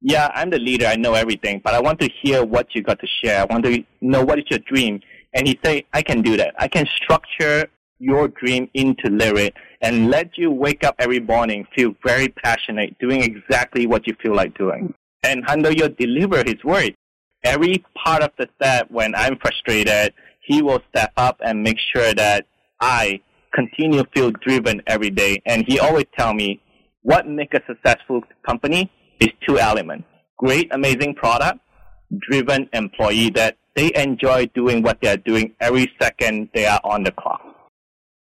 yeah, 0.02 0.30
I'm 0.34 0.50
the 0.50 0.60
leader. 0.60 0.86
I 0.88 0.96
know 0.96 1.14
everything, 1.14 1.62
but 1.64 1.74
I 1.74 1.80
want 1.80 2.00
to 2.00 2.10
hear 2.22 2.44
what 2.44 2.74
you 2.74 2.82
got 2.82 3.00
to 3.00 3.08
share. 3.24 3.42
I 3.42 3.46
want 3.46 3.66
to 3.66 3.84
know 4.02 4.24
what 4.24 4.40
is 4.40 4.46
your 4.50 4.60
dream. 4.60 5.00
And 5.34 5.48
he 5.48 5.60
say, 5.64 5.86
I 5.94 6.02
can 6.02 6.22
do 6.22 6.38
that. 6.38 6.56
I 6.58 6.68
can 6.68 6.88
structure 6.88 7.68
your 8.00 8.28
dream 8.30 8.70
into 8.74 9.10
Lyrid 9.10 9.54
and 9.82 10.10
let 10.10 10.38
you 10.38 10.50
wake 10.52 10.84
up 10.84 10.96
every 11.00 11.20
morning, 11.20 11.66
feel 11.76 11.94
very 12.04 12.30
passionate, 12.30 12.98
doing 13.00 13.22
exactly 13.22 13.86
what 13.86 14.08
you 14.08 14.16
feel 14.22 14.36
like 14.36 14.58
doing. 14.58 14.94
And 15.24 15.44
you 15.48 15.88
deliver 15.90 16.44
his 16.44 16.64
word. 16.64 16.96
Every 17.44 17.84
part 17.96 18.24
of 18.24 18.32
the 18.38 18.48
step, 18.56 18.90
when 18.90 19.14
I'm 19.16 19.38
frustrated, 19.38 20.14
he 20.42 20.62
will 20.62 20.82
step 20.90 21.12
up 21.18 21.40
and 21.44 21.64
make 21.64 21.78
sure 21.94 22.14
that 22.14 22.48
I 22.80 23.22
continue 23.54 24.04
to 24.04 24.10
feel 24.14 24.32
driven 24.32 24.82
every 24.88 25.10
day. 25.10 25.42
And 25.46 25.66
he 25.68 25.80
always 25.80 26.06
tell 26.18 26.34
me, 26.34 26.62
what 27.04 27.28
make 27.28 27.54
a 27.54 27.62
successful 27.68 28.22
company 28.46 28.92
is 29.20 29.30
two 29.48 29.60
elements. 29.60 30.06
Great, 30.38 30.74
amazing 30.74 31.16
product, 31.16 31.60
driven 32.30 32.70
employee 32.74 33.30
that 33.32 33.58
they 33.76 33.92
enjoy 33.96 34.48
doing 34.48 34.82
what 34.82 35.00
they're 35.02 35.18
doing 35.18 35.54
every 35.60 35.92
second 36.02 36.50
they 36.54 36.66
are 36.66 36.82
on 36.84 37.04
the 37.04 37.12
clock. 37.12 37.42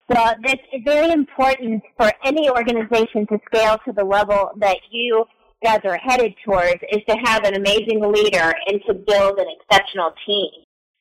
Well, 0.08 0.34
that's 0.44 0.60
very 0.84 1.10
important 1.10 1.82
for 1.96 2.12
any 2.24 2.48
organization 2.48 3.26
to 3.26 3.38
scale 3.46 3.78
to 3.84 3.92
the 3.92 4.04
level 4.04 4.50
that 4.58 4.78
you 4.90 5.24
guys 5.64 5.80
are 5.84 5.98
headed 5.98 6.34
towards 6.44 6.80
is 6.92 7.00
to 7.08 7.16
have 7.24 7.44
an 7.44 7.54
amazing 7.56 8.00
leader 8.00 8.54
and 8.66 8.80
to 8.86 8.94
build 8.94 9.38
an 9.38 9.46
exceptional 9.60 10.12
team. 10.24 10.50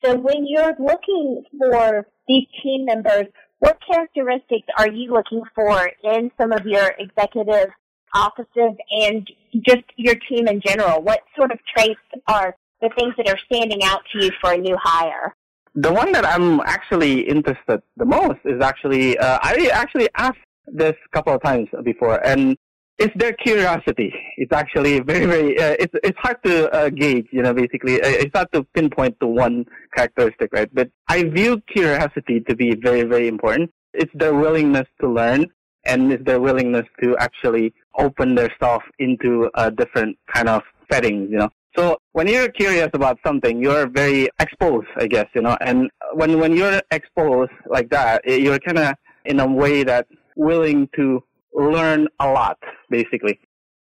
So 0.04 0.16
when 0.16 0.46
you're 0.46 0.74
looking 0.78 1.44
for 1.58 2.06
these 2.26 2.46
team 2.62 2.84
members, 2.84 3.26
what 3.58 3.78
characteristics 3.90 4.66
are 4.78 4.90
you 4.90 5.12
looking 5.12 5.42
for 5.54 5.90
in 6.04 6.30
some 6.38 6.52
of 6.52 6.66
your 6.66 6.94
executive 6.98 7.70
offices 8.14 8.76
and 8.90 9.28
just 9.66 9.84
your 9.96 10.14
team 10.28 10.46
in 10.48 10.60
general? 10.64 11.02
What 11.02 11.20
sort 11.36 11.52
of 11.52 11.58
traits 11.76 12.00
are 12.28 12.56
the 12.80 12.90
things 12.96 13.14
that 13.16 13.28
are 13.28 13.38
standing 13.46 13.82
out 13.82 14.02
to 14.12 14.24
you 14.24 14.30
for 14.40 14.52
a 14.52 14.58
new 14.58 14.76
hire? 14.80 15.34
The 15.74 15.92
one 15.92 16.12
that 16.12 16.24
I'm 16.24 16.60
actually 16.60 17.20
interested 17.20 17.82
the 17.96 18.04
most 18.04 18.40
is 18.44 18.62
actually, 18.62 19.18
uh, 19.18 19.38
I 19.42 19.70
actually 19.72 20.08
asked 20.16 20.38
this 20.66 20.94
a 21.04 21.08
couple 21.14 21.34
of 21.34 21.42
times 21.42 21.68
before, 21.84 22.24
and 22.26 22.56
it's 22.98 23.14
their 23.16 23.32
curiosity. 23.32 24.12
It's 24.36 24.52
actually 24.52 25.00
very, 25.00 25.26
very, 25.26 25.58
uh, 25.58 25.76
it's, 25.78 25.94
it's 26.02 26.18
hard 26.18 26.42
to 26.44 26.70
uh, 26.72 26.88
gauge, 26.88 27.26
you 27.30 27.42
know, 27.42 27.52
basically. 27.52 28.00
Uh, 28.00 28.08
it's 28.08 28.34
hard 28.34 28.50
to 28.52 28.64
pinpoint 28.74 29.18
to 29.20 29.26
one 29.26 29.66
characteristic, 29.94 30.50
right? 30.52 30.68
But 30.74 30.90
I 31.08 31.24
view 31.24 31.60
curiosity 31.72 32.40
to 32.40 32.56
be 32.56 32.74
very, 32.74 33.02
very 33.02 33.28
important. 33.28 33.70
It's 33.92 34.12
their 34.14 34.34
willingness 34.34 34.86
to 35.00 35.08
learn 35.08 35.46
and 35.84 36.12
it's 36.12 36.24
their 36.24 36.40
willingness 36.40 36.86
to 37.02 37.16
actually 37.18 37.72
open 37.98 38.34
their 38.34 38.52
stuff 38.56 38.82
into 38.98 39.50
a 39.54 39.70
different 39.70 40.18
kind 40.32 40.48
of 40.48 40.62
settings, 40.90 41.30
you 41.30 41.38
know. 41.38 41.50
So 41.76 41.98
when 42.12 42.26
you're 42.26 42.48
curious 42.48 42.88
about 42.94 43.18
something, 43.24 43.60
you're 43.60 43.86
very 43.86 44.28
exposed, 44.40 44.88
I 44.96 45.06
guess, 45.06 45.26
you 45.34 45.42
know. 45.42 45.56
And 45.60 45.90
when 46.14 46.40
when 46.40 46.56
you're 46.56 46.80
exposed 46.90 47.52
like 47.68 47.90
that, 47.90 48.22
you're 48.26 48.58
kind 48.58 48.78
of 48.78 48.94
in 49.26 49.40
a 49.40 49.46
way 49.46 49.84
that 49.84 50.06
willing 50.36 50.88
to 50.96 51.22
learn 51.54 52.08
a 52.20 52.26
lot, 52.26 52.58
basically. 52.90 53.38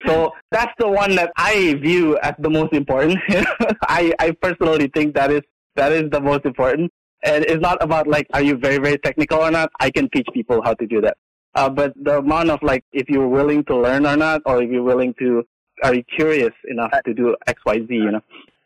So 0.06 0.32
that's 0.50 0.74
the 0.80 0.90
one 0.90 1.16
that 1.16 1.32
I 1.38 1.76
view 1.76 2.18
as 2.20 2.34
the 2.40 2.50
most 2.50 2.74
important. 2.74 3.20
I 3.88 4.14
I 4.20 4.32
personally 4.32 4.88
think 4.94 5.14
that 5.16 5.32
is 5.32 5.42
that 5.76 5.92
is 5.92 6.10
the 6.10 6.20
most 6.20 6.46
important. 6.46 6.92
And 7.24 7.46
it's 7.46 7.62
not 7.62 7.82
about 7.84 8.08
like, 8.08 8.28
are 8.34 8.42
you 8.42 8.58
very, 8.58 8.78
very 8.78 8.98
technical 8.98 9.40
or 9.40 9.52
not? 9.52 9.72
I 9.80 9.92
can 9.92 10.10
teach 10.10 10.28
people 10.34 10.62
how 10.64 10.74
to 10.74 10.88
do 10.88 11.02
that. 11.02 11.18
Uh, 11.54 11.70
but 11.70 11.94
the 12.02 12.18
amount 12.18 12.50
of 12.50 12.62
like, 12.64 12.84
if 12.94 13.10
you're 13.10 13.28
willing 13.28 13.64
to 13.66 13.76
learn 13.78 14.06
or 14.06 14.18
not, 14.18 14.42
or 14.46 14.64
if 14.64 14.72
you're 14.72 14.84
willing 14.84 15.14
to, 15.20 15.44
are 15.84 15.94
you 15.94 16.04
curious 16.04 16.54
enough 16.70 16.92
to 17.06 17.14
do 17.14 17.36
X, 17.48 17.62
Y, 17.66 17.76
Z, 17.88 17.94
you 17.94 18.12
know? 18.12 18.22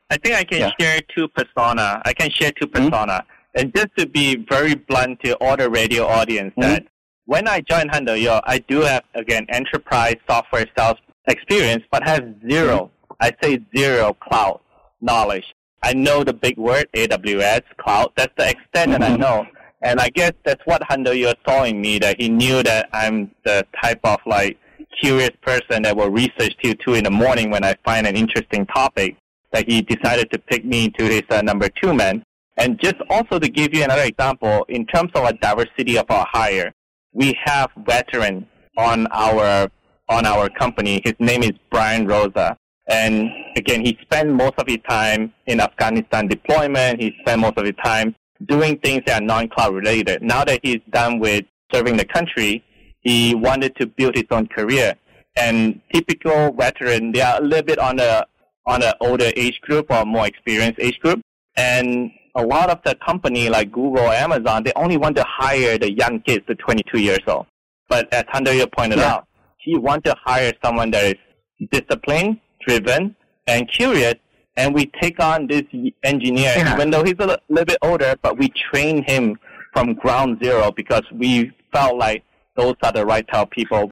I 0.10 0.18
think 0.18 0.36
I 0.36 0.44
can 0.44 0.60
yeah. 0.60 0.72
share 0.80 1.02
two 1.16 1.28
persona. 1.30 2.02
I 2.06 2.14
can 2.14 2.30
share 2.30 2.52
two 2.52 2.68
mm-hmm. 2.68 2.90
persona. 2.90 3.14
Mm-hmm. 3.14 3.60
And 3.60 3.76
just 3.76 3.88
to 3.98 4.08
be 4.08 4.36
very 4.36 4.76
blunt 4.76 5.22
to 5.24 5.34
all 5.36 5.58
the 5.58 5.70
radio 5.70 6.06
audience 6.06 6.52
mm-hmm. 6.52 6.62
that 6.62 6.86
when 7.26 7.48
I 7.48 7.62
joined 7.62 7.92
Handoyo, 7.92 8.42
I 8.46 8.60
do 8.60 8.82
have, 8.82 9.04
again, 9.14 9.46
enterprise 9.50 10.16
software 10.30 10.66
sales 10.78 10.98
experience, 11.28 11.84
but 11.92 12.08
have 12.08 12.24
0 12.50 12.76
mm-hmm. 12.78 12.92
I 13.20 13.32
say 13.42 13.60
zero 13.76 14.14
cloud 14.20 14.60
knowledge. 15.02 15.46
I 15.84 15.94
know 15.94 16.24
the 16.24 16.34
big 16.34 16.58
word, 16.58 16.88
AWS, 16.94 17.62
cloud. 17.78 18.12
That's 18.18 18.34
the 18.38 18.50
extent 18.50 18.92
that 18.92 19.02
I 19.02 19.10
mm-hmm. 19.10 19.22
know. 19.22 19.46
And 19.82 20.00
I 20.00 20.10
guess 20.10 20.34
that's 20.44 20.62
what 20.66 20.82
Handoyo 20.82 21.36
saw 21.48 21.64
in 21.64 21.80
me, 21.80 22.00
that 22.00 22.20
he 22.20 22.28
knew 22.30 22.64
that 22.64 22.90
I'm 22.92 23.32
the 23.46 23.66
type 23.82 24.00
of 24.04 24.20
like 24.26 24.58
curious 25.02 25.32
person 25.42 25.84
that 25.84 25.96
will 25.96 26.10
research 26.10 26.56
till 26.62 26.76
two 26.76 26.96
in 26.96 27.04
the 27.04 27.12
morning 27.12 27.52
when 27.52 27.64
I 27.64 27.76
find 27.86 28.08
an 28.08 28.16
interesting 28.16 28.66
topic, 28.66 29.16
that 29.52 29.70
he 29.70 29.82
decided 29.82 30.32
to 30.32 30.40
pick 30.40 30.66
me 30.66 30.90
to 30.90 31.06
his 31.06 31.24
uh, 31.30 31.42
number 31.42 31.70
two 31.70 31.94
man. 31.94 32.24
And 32.58 32.80
just 32.80 32.96
also 33.10 33.38
to 33.38 33.48
give 33.48 33.74
you 33.74 33.84
another 33.84 34.04
example, 34.04 34.66
in 34.70 34.86
terms 34.88 35.12
of 35.14 35.26
a 35.26 35.34
diversity 35.34 35.98
of 35.98 36.06
our 36.10 36.26
hire, 36.32 36.74
we 37.16 37.34
have 37.44 37.72
veteran 37.88 38.46
on 38.78 39.08
our 39.08 39.70
on 40.10 40.26
our 40.28 40.50
company. 40.50 41.02
His 41.04 41.16
name 41.18 41.42
is 41.42 41.54
Brian 41.72 42.06
Rosa. 42.06 42.58
And 42.88 43.32
again, 43.56 43.84
he 43.84 43.98
spent 44.04 44.30
most 44.30 44.54
of 44.60 44.68
his 44.68 44.78
time 44.88 45.34
in 45.48 45.60
Afghanistan 45.60 46.28
deployment. 46.28 47.02
He 47.02 47.16
spent 47.22 47.42
most 47.42 47.58
of 47.58 47.66
his 47.66 47.74
time 47.84 48.14
doing 48.46 48.78
things 48.80 49.02
that 49.08 49.24
are 49.24 49.26
non-cloud 49.26 49.74
related. 49.74 50.22
Now 50.22 50.44
that 50.44 50.60
he's 50.62 50.82
done 50.92 51.18
with 51.20 51.46
serving 51.74 51.98
the 51.98 52.06
country, 52.06 52.64
he 53.02 53.34
wanted 53.34 53.76
to 53.78 53.88
build 53.88 54.14
his 54.14 54.26
own 54.30 54.48
career. 54.48 54.94
And 55.36 55.82
typical 55.92 56.52
veteran, 56.52 57.12
they 57.12 57.22
are 57.22 57.40
a 57.40 57.44
little 57.44 57.66
bit 57.66 57.80
on 57.80 57.96
the 57.96 58.28
on 58.68 58.82
the 58.82 58.96
older 59.00 59.32
age 59.36 59.60
group 59.62 59.88
or 59.90 60.06
more 60.06 60.28
experienced 60.28 60.80
age 60.80 61.00
group. 61.00 61.22
And 61.56 62.12
a 62.36 62.46
lot 62.46 62.70
of 62.70 62.80
the 62.84 62.96
company 62.96 63.50
like 63.50 63.72
Google 63.72 64.04
or 64.04 64.14
Amazon, 64.14 64.64
they 64.64 64.74
only 64.76 64.98
want 64.98 65.16
to 65.18 65.26
hire 65.28 65.78
the 65.78 65.92
young 65.92 66.20
kids 66.22 66.46
to 66.48 66.56
22 66.56 67.00
years 67.00 67.20
old. 67.28 67.46
But 67.88 68.14
as 68.14 68.26
Hunter 68.30 68.66
pointed 68.68 69.00
yeah. 69.00 69.14
out, 69.14 69.28
he 69.58 69.78
want 69.78 70.04
to 70.06 70.16
hire 70.24 70.54
someone 70.64 70.92
that 70.92 71.06
is 71.06 71.68
disciplined, 71.72 72.40
driven, 72.66 73.16
and 73.48 73.70
curious 73.72 74.16
and 74.58 74.74
we 74.74 74.86
take 75.02 75.22
on 75.22 75.48
this 75.48 75.64
engineer, 76.04 76.54
yeah. 76.56 76.74
even 76.74 76.90
though 76.90 77.04
he's 77.04 77.16
a 77.20 77.40
little 77.50 77.66
bit 77.66 77.78
older, 77.82 78.16
but 78.22 78.38
we 78.38 78.50
train 78.50 79.04
him 79.04 79.38
from 79.74 79.94
ground 79.96 80.40
zero 80.42 80.72
because 80.72 81.04
we 81.12 81.52
felt 81.74 81.98
like 81.98 82.24
those 82.56 82.76
are 82.84 82.92
the 82.92 83.06
right 83.06 83.28
type 83.28 83.48
of 83.48 83.50
people. 83.50 83.92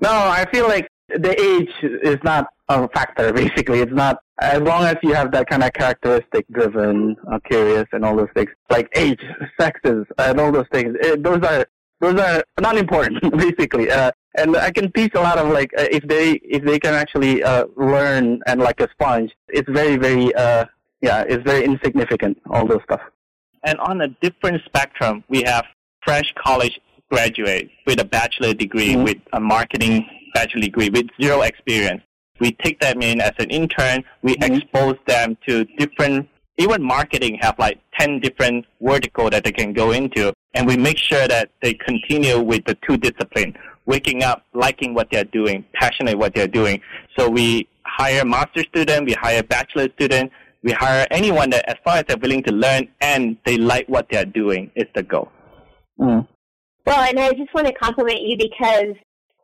No, 0.00 0.10
I 0.10 0.46
feel 0.52 0.68
like 0.68 0.86
the 1.08 1.40
age 1.40 1.70
is 1.82 2.18
not 2.22 2.46
a 2.80 2.88
factor. 2.88 3.32
Basically, 3.44 3.80
it's 3.80 3.92
not 3.92 4.18
as 4.40 4.60
long 4.60 4.84
as 4.84 4.96
you 5.02 5.14
have 5.14 5.32
that 5.32 5.48
kind 5.48 5.62
of 5.62 5.72
characteristic, 5.72 6.46
driven, 6.52 7.16
uh, 7.30 7.38
curious, 7.48 7.86
and 7.92 8.04
all 8.04 8.16
those 8.16 8.30
things. 8.34 8.50
Like 8.70 8.88
age, 8.96 9.20
sexes, 9.60 10.06
and 10.18 10.40
all 10.40 10.52
those 10.52 10.68
things. 10.72 10.96
It, 11.00 11.22
those 11.22 11.42
are 11.42 11.66
those 12.00 12.18
are 12.20 12.42
not 12.60 12.76
important. 12.76 13.20
Basically, 13.38 13.90
uh, 13.90 14.10
and 14.36 14.56
I 14.56 14.70
can 14.70 14.90
teach 14.92 15.14
a 15.14 15.20
lot 15.20 15.38
of 15.38 15.48
like 15.48 15.70
uh, 15.78 15.86
if 15.90 16.02
they 16.04 16.32
if 16.42 16.64
they 16.64 16.78
can 16.78 16.94
actually 16.94 17.42
uh, 17.42 17.66
learn 17.76 18.40
and 18.46 18.60
like 18.60 18.80
a 18.80 18.88
sponge, 18.90 19.32
it's 19.48 19.68
very 19.70 19.96
very 19.96 20.34
uh, 20.34 20.66
yeah, 21.00 21.24
it's 21.28 21.42
very 21.44 21.64
insignificant 21.64 22.38
all 22.50 22.66
those 22.66 22.82
stuff. 22.84 23.00
And 23.64 23.78
on 23.78 24.00
a 24.00 24.08
different 24.20 24.62
spectrum, 24.64 25.22
we 25.28 25.42
have 25.42 25.64
fresh 26.04 26.32
college 26.44 26.80
graduate 27.10 27.70
with 27.86 28.00
a 28.00 28.04
bachelor 28.04 28.54
degree, 28.54 28.94
mm-hmm. 28.94 29.04
with 29.04 29.18
a 29.32 29.40
marketing 29.40 30.06
bachelor 30.34 30.62
degree, 30.62 30.88
with 30.88 31.06
zero 31.20 31.42
experience. 31.42 32.02
We 32.42 32.50
take 32.64 32.80
them 32.80 33.02
in 33.02 33.20
as 33.20 33.34
an 33.38 33.50
intern. 33.50 34.02
We 34.22 34.34
mm-hmm. 34.34 34.54
expose 34.54 34.96
them 35.06 35.38
to 35.46 35.64
different. 35.78 36.28
Even 36.58 36.82
marketing 36.82 37.38
have 37.40 37.56
like 37.58 37.78
ten 37.98 38.18
different 38.18 38.66
vertical 38.80 39.30
that 39.30 39.44
they 39.44 39.52
can 39.52 39.72
go 39.72 39.92
into, 39.92 40.32
and 40.54 40.66
we 40.66 40.76
make 40.76 40.98
sure 40.98 41.28
that 41.28 41.50
they 41.62 41.74
continue 41.74 42.40
with 42.40 42.64
the 42.64 42.76
two 42.84 42.96
discipline 42.96 43.54
waking 43.86 44.24
up 44.24 44.44
liking 44.54 44.92
what 44.92 45.08
they're 45.12 45.30
doing, 45.40 45.64
passionate 45.74 46.18
what 46.18 46.34
they're 46.34 46.48
doing. 46.48 46.80
So 47.16 47.28
we 47.28 47.68
hire 47.84 48.24
master 48.24 48.64
student, 48.64 49.06
we 49.06 49.12
hire 49.12 49.44
bachelor 49.44 49.88
student, 49.94 50.32
we 50.64 50.72
hire 50.72 51.06
anyone 51.12 51.50
that 51.50 51.68
as 51.68 51.76
far 51.84 51.98
as 51.98 52.04
they're 52.08 52.16
willing 52.16 52.42
to 52.44 52.52
learn 52.52 52.88
and 53.00 53.36
they 53.46 53.56
like 53.56 53.88
what 53.88 54.08
they're 54.10 54.24
doing 54.24 54.70
is 54.74 54.86
the 54.96 55.04
goal. 55.04 55.30
Mm. 55.98 56.26
Well, 56.86 57.00
and 57.08 57.20
I 57.20 57.30
just 57.34 57.54
want 57.54 57.68
to 57.68 57.72
compliment 57.72 58.20
you 58.22 58.36
because 58.36 58.96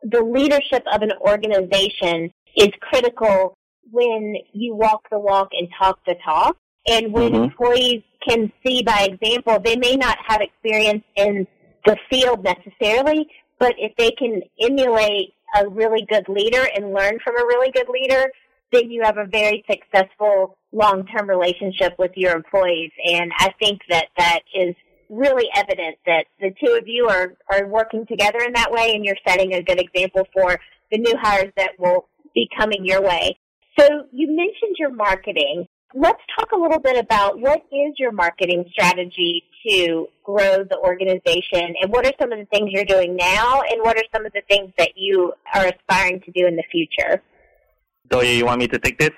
the 0.03 0.21
leadership 0.21 0.83
of 0.93 1.01
an 1.01 1.11
organization 1.21 2.31
is 2.55 2.69
critical 2.81 3.57
when 3.91 4.35
you 4.53 4.75
walk 4.75 5.01
the 5.09 5.19
walk 5.19 5.49
and 5.53 5.67
talk 5.77 5.99
the 6.05 6.15
talk. 6.23 6.57
And 6.87 7.13
when 7.13 7.33
mm-hmm. 7.33 7.43
employees 7.43 8.03
can 8.27 8.51
see 8.65 8.83
by 8.83 9.09
example, 9.11 9.59
they 9.63 9.75
may 9.75 9.95
not 9.95 10.17
have 10.27 10.41
experience 10.41 11.03
in 11.15 11.47
the 11.85 11.97
field 12.09 12.43
necessarily, 12.43 13.27
but 13.59 13.75
if 13.77 13.95
they 13.97 14.11
can 14.11 14.41
emulate 14.61 15.33
a 15.59 15.67
really 15.67 16.05
good 16.09 16.27
leader 16.29 16.67
and 16.75 16.93
learn 16.93 17.19
from 17.23 17.37
a 17.37 17.45
really 17.45 17.71
good 17.71 17.87
leader, 17.89 18.31
then 18.71 18.91
you 18.91 19.01
have 19.03 19.17
a 19.17 19.25
very 19.25 19.63
successful 19.69 20.57
long-term 20.71 21.27
relationship 21.27 21.95
with 21.97 22.11
your 22.15 22.35
employees. 22.35 22.91
And 23.05 23.31
I 23.37 23.51
think 23.59 23.81
that 23.89 24.07
that 24.17 24.41
is 24.53 24.75
really 25.09 25.49
evident 25.55 25.97
that 26.05 26.25
the 26.39 26.53
two 26.63 26.73
of 26.73 26.87
you 26.87 27.07
are, 27.09 27.35
are 27.51 27.65
working 27.65 28.05
together 28.05 28.39
in 28.45 28.53
that 28.53 28.71
way 28.71 28.93
and 28.93 29.03
you're 29.03 29.17
setting 29.27 29.53
a 29.53 29.63
good 29.63 29.79
example 29.79 30.27
for 30.33 30.59
the 30.91 30.99
new 30.99 31.15
hires 31.19 31.51
that 31.57 31.71
will 31.79 32.07
be 32.33 32.47
coming 32.57 32.85
your 32.85 33.01
way. 33.01 33.37
So 33.77 33.87
you 34.11 34.27
mentioned 34.27 34.75
your 34.77 34.93
marketing. 34.93 35.67
Let's 35.95 36.21
talk 36.37 36.51
a 36.51 36.57
little 36.57 36.79
bit 36.79 36.97
about 36.97 37.39
what 37.39 37.63
is 37.71 37.93
your 37.97 38.11
marketing 38.11 38.65
strategy 38.71 39.43
to 39.67 40.07
grow 40.23 40.63
the 40.63 40.77
organization 40.83 41.73
and 41.81 41.91
what 41.91 42.05
are 42.05 42.13
some 42.21 42.31
of 42.31 42.39
the 42.39 42.45
things 42.45 42.69
you're 42.71 42.85
doing 42.85 43.15
now 43.15 43.61
and 43.61 43.81
what 43.81 43.97
are 43.97 44.03
some 44.13 44.25
of 44.25 44.31
the 44.33 44.41
things 44.49 44.71
that 44.77 44.91
you 44.95 45.33
are 45.53 45.65
aspiring 45.65 46.21
to 46.21 46.31
do 46.31 46.45
in 46.45 46.55
the 46.55 46.63
future? 46.71 47.21
Doya, 48.09 48.35
you 48.35 48.45
want 48.45 48.59
me 48.59 48.67
to 48.67 48.79
take 48.79 48.99
this? 48.99 49.11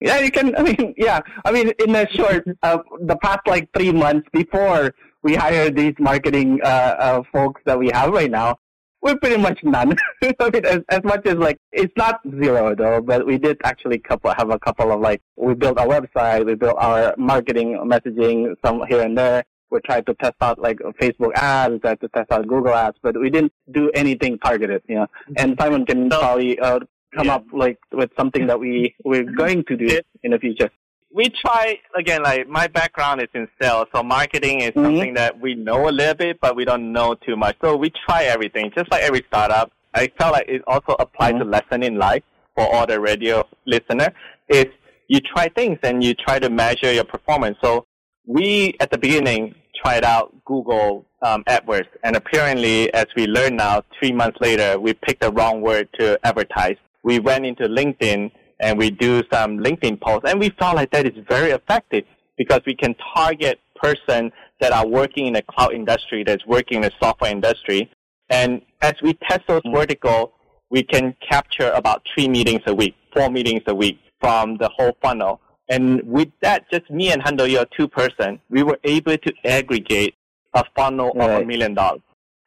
Yeah, 0.00 0.20
you 0.20 0.30
can. 0.30 0.54
I 0.56 0.62
mean, 0.62 0.94
yeah. 0.98 1.20
I 1.44 1.52
mean, 1.52 1.72
in 1.78 1.94
a 1.94 2.08
short, 2.10 2.46
uh, 2.62 2.78
the 3.00 3.16
past 3.16 3.40
like 3.46 3.68
three 3.74 3.92
months 3.92 4.28
before 4.32 4.94
we 5.22 5.34
hired 5.34 5.76
these 5.76 5.94
marketing 5.98 6.60
uh, 6.62 6.66
uh, 6.66 7.22
folks 7.32 7.60
that 7.64 7.78
we 7.78 7.90
have 7.92 8.12
right 8.12 8.30
now, 8.30 8.58
we're 9.06 9.16
pretty 9.16 9.40
much 9.40 9.62
none. 9.62 9.96
I 10.40 10.50
mean, 10.50 10.66
as, 10.66 10.80
as 10.88 11.02
much 11.04 11.24
as 11.26 11.36
like 11.36 11.58
it's 11.72 11.92
not 11.96 12.20
zero 12.42 12.74
though, 12.74 13.00
but 13.00 13.24
we 13.24 13.38
did 13.38 13.56
actually 13.64 13.98
couple 13.98 14.32
have 14.36 14.50
a 14.50 14.58
couple 14.58 14.90
of 14.92 15.00
like 15.00 15.22
we 15.36 15.54
built 15.54 15.78
our 15.78 15.86
website, 15.86 16.44
we 16.44 16.54
built 16.54 16.76
our 16.78 17.14
marketing 17.16 17.78
messaging 17.84 18.54
some 18.64 18.82
here 18.88 19.02
and 19.02 19.16
there. 19.16 19.44
We 19.70 19.80
tried 19.80 20.06
to 20.06 20.14
test 20.14 20.34
out 20.40 20.58
like 20.58 20.78
Facebook 21.00 21.32
ads, 21.34 21.72
we 21.72 21.78
tried 21.78 22.00
to 22.00 22.08
test 22.08 22.30
out 22.32 22.46
Google 22.46 22.74
ads, 22.74 22.98
but 23.02 23.18
we 23.18 23.30
didn't 23.30 23.52
do 23.70 23.90
anything 23.94 24.38
targeted. 24.38 24.82
You 24.88 24.96
know, 24.96 25.06
and 25.36 25.56
Simon 25.58 25.86
can 25.86 26.10
probably 26.10 26.58
uh, 26.58 26.80
come 27.14 27.26
yeah. 27.26 27.36
up 27.36 27.44
like 27.52 27.78
with 27.92 28.10
something 28.18 28.46
that 28.48 28.58
we 28.58 28.94
we're 29.04 29.24
going 29.24 29.64
to 29.64 29.76
do 29.76 30.00
in 30.22 30.32
the 30.32 30.38
future 30.38 30.70
we 31.16 31.30
try 31.30 31.78
again. 31.96 32.22
Like 32.22 32.46
my 32.46 32.66
background 32.68 33.22
is 33.22 33.28
in 33.34 33.48
sales, 33.60 33.86
so 33.92 34.02
marketing 34.02 34.60
is 34.60 34.70
mm-hmm. 34.70 34.84
something 34.84 35.14
that 35.14 35.40
we 35.40 35.54
know 35.54 35.88
a 35.88 35.90
little 35.90 36.14
bit, 36.14 36.38
but 36.40 36.54
we 36.54 36.64
don't 36.64 36.92
know 36.92 37.14
too 37.14 37.36
much. 37.36 37.56
So 37.64 37.74
we 37.74 37.90
try 38.06 38.24
everything, 38.24 38.70
just 38.76 38.90
like 38.90 39.02
every 39.02 39.24
startup. 39.26 39.72
I 39.94 40.12
felt 40.18 40.34
like 40.34 40.46
it 40.46 40.62
also 40.66 40.94
applies 40.98 41.32
mm-hmm. 41.32 41.44
to 41.44 41.50
lesson 41.50 41.82
in 41.82 41.96
life 41.96 42.22
for 42.54 42.72
all 42.72 42.86
the 42.86 43.00
radio 43.00 43.48
listener. 43.66 44.12
Is 44.48 44.66
you 45.08 45.20
try 45.20 45.48
things 45.48 45.78
and 45.82 46.04
you 46.04 46.12
try 46.14 46.38
to 46.38 46.50
measure 46.50 46.92
your 46.92 47.04
performance. 47.04 47.56
So 47.64 47.86
we 48.26 48.76
at 48.80 48.90
the 48.90 48.98
beginning 48.98 49.54
tried 49.82 50.04
out 50.04 50.34
Google 50.44 51.06
um, 51.22 51.44
AdWords, 51.44 51.88
and 52.04 52.14
apparently, 52.14 52.92
as 52.92 53.06
we 53.16 53.26
learn 53.26 53.56
now, 53.56 53.82
three 53.98 54.12
months 54.12 54.38
later, 54.40 54.78
we 54.78 54.92
picked 54.92 55.22
the 55.22 55.32
wrong 55.32 55.62
word 55.62 55.88
to 55.98 56.18
advertise. 56.24 56.76
We 57.02 57.20
went 57.20 57.46
into 57.46 57.64
LinkedIn 57.68 58.30
and 58.60 58.78
we 58.78 58.90
do 58.90 59.22
some 59.32 59.58
LinkedIn 59.58 60.00
posts, 60.00 60.30
and 60.30 60.40
we 60.40 60.50
found 60.50 60.76
like 60.76 60.90
that 60.92 61.06
is 61.06 61.24
very 61.28 61.50
effective 61.50 62.04
because 62.36 62.60
we 62.66 62.74
can 62.74 62.94
target 63.14 63.60
person 63.74 64.32
that 64.60 64.72
are 64.72 64.86
working 64.86 65.26
in 65.26 65.34
the 65.34 65.42
cloud 65.42 65.72
industry, 65.74 66.24
that's 66.24 66.46
working 66.46 66.76
in 66.76 66.82
the 66.82 66.92
software 67.00 67.30
industry, 67.30 67.90
and 68.30 68.62
as 68.82 68.94
we 69.02 69.14
test 69.14 69.42
those 69.46 69.62
vertical, 69.66 70.32
we 70.70 70.82
can 70.82 71.14
capture 71.26 71.70
about 71.70 72.02
three 72.12 72.28
meetings 72.28 72.62
a 72.66 72.74
week, 72.74 72.94
four 73.14 73.30
meetings 73.30 73.62
a 73.66 73.74
week 73.74 73.98
from 74.20 74.56
the 74.56 74.68
whole 74.68 74.96
funnel. 75.00 75.40
And 75.68 76.02
with 76.02 76.28
that, 76.42 76.70
just 76.70 76.90
me 76.90 77.12
and 77.12 77.22
Hando, 77.22 77.48
you're 77.48 77.66
two 77.76 77.88
person, 77.88 78.40
we 78.50 78.62
were 78.62 78.78
able 78.84 79.16
to 79.16 79.34
aggregate 79.44 80.14
a 80.54 80.64
funnel 80.76 81.12
right. 81.14 81.30
of 81.30 81.42
a 81.42 81.44
million 81.44 81.74
dollars. 81.74 82.02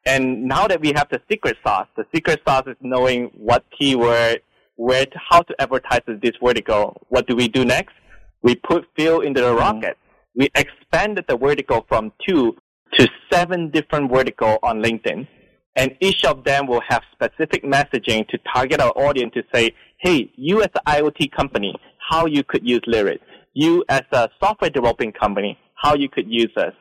And 0.06 0.46
now 0.46 0.68
that 0.68 0.82
we 0.82 0.94
have 0.94 1.08
the 1.10 1.22
secret 1.30 1.58
sauce, 1.64 1.88
the 1.96 2.06
secret 2.14 2.42
sauce 2.48 2.64
is 2.68 2.78
knowing 2.82 3.26
what 3.36 3.66
keyword 3.78 4.42
where 4.80 5.06
to, 5.06 5.20
how 5.30 5.42
to 5.42 5.54
advertise 5.60 6.00
this 6.08 6.32
vertical. 6.42 7.06
What 7.10 7.28
do 7.28 7.36
we 7.36 7.50
do 7.50 7.66
next? 7.66 7.94
We 8.42 8.56
put 8.56 8.86
fuel 8.96 9.20
into 9.20 9.42
the 9.42 9.48
mm-hmm. 9.48 9.60
rocket. 9.60 9.98
We 10.36 10.50
expanded 10.56 11.26
the 11.28 11.36
vertical 11.36 11.86
from 11.90 12.14
two 12.26 12.56
to 12.94 13.10
seven 13.30 13.72
different 13.72 14.10
vertical 14.10 14.58
on 14.64 14.82
LinkedIn. 14.82 15.28
And 15.76 15.96
each 16.00 16.24
of 16.24 16.46
them 16.46 16.66
will 16.66 16.82
have 16.88 17.04
specific 17.12 17.64
messaging 17.64 18.26
to 18.30 18.40
target 18.54 18.80
our 18.80 18.92
audience 18.92 19.34
to 19.34 19.44
say, 19.54 19.76
hey, 20.00 20.32
you 20.38 20.62
as 20.62 20.70
an 20.74 20.82
IoT 20.88 21.34
company, 21.34 21.76
how 22.10 22.26
you 22.26 22.46
could 22.46 22.66
use 22.66 22.82
Lyrid. 22.88 23.20
You 23.54 23.84
as 23.90 24.04
a 24.14 24.30
software 24.42 24.70
developing 24.70 25.12
company, 25.12 25.58
how 25.76 25.96
you 25.96 26.08
could 26.08 26.26
use 26.30 26.52
us. 26.56 26.74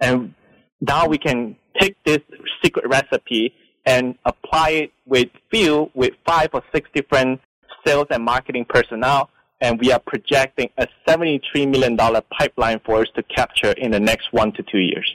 And 0.00 0.32
now 0.80 1.08
we 1.08 1.18
can 1.18 1.56
take 1.80 1.96
this 2.04 2.20
secret 2.62 2.88
recipe 2.88 3.52
and 3.84 4.16
apply 4.24 4.70
it 4.70 4.92
with 5.06 5.28
few, 5.50 5.90
with 5.94 6.12
five 6.26 6.50
or 6.52 6.62
six 6.74 6.88
different 6.94 7.40
sales 7.84 8.06
and 8.10 8.24
marketing 8.24 8.64
personnel. 8.68 9.30
And 9.60 9.78
we 9.80 9.92
are 9.92 10.00
projecting 10.00 10.70
a 10.78 10.88
$73 11.06 11.70
million 11.70 11.96
pipeline 11.96 12.80
for 12.84 13.00
us 13.00 13.08
to 13.14 13.22
capture 13.22 13.72
in 13.72 13.92
the 13.92 14.00
next 14.00 14.32
one 14.32 14.52
to 14.52 14.62
two 14.62 14.78
years. 14.78 15.14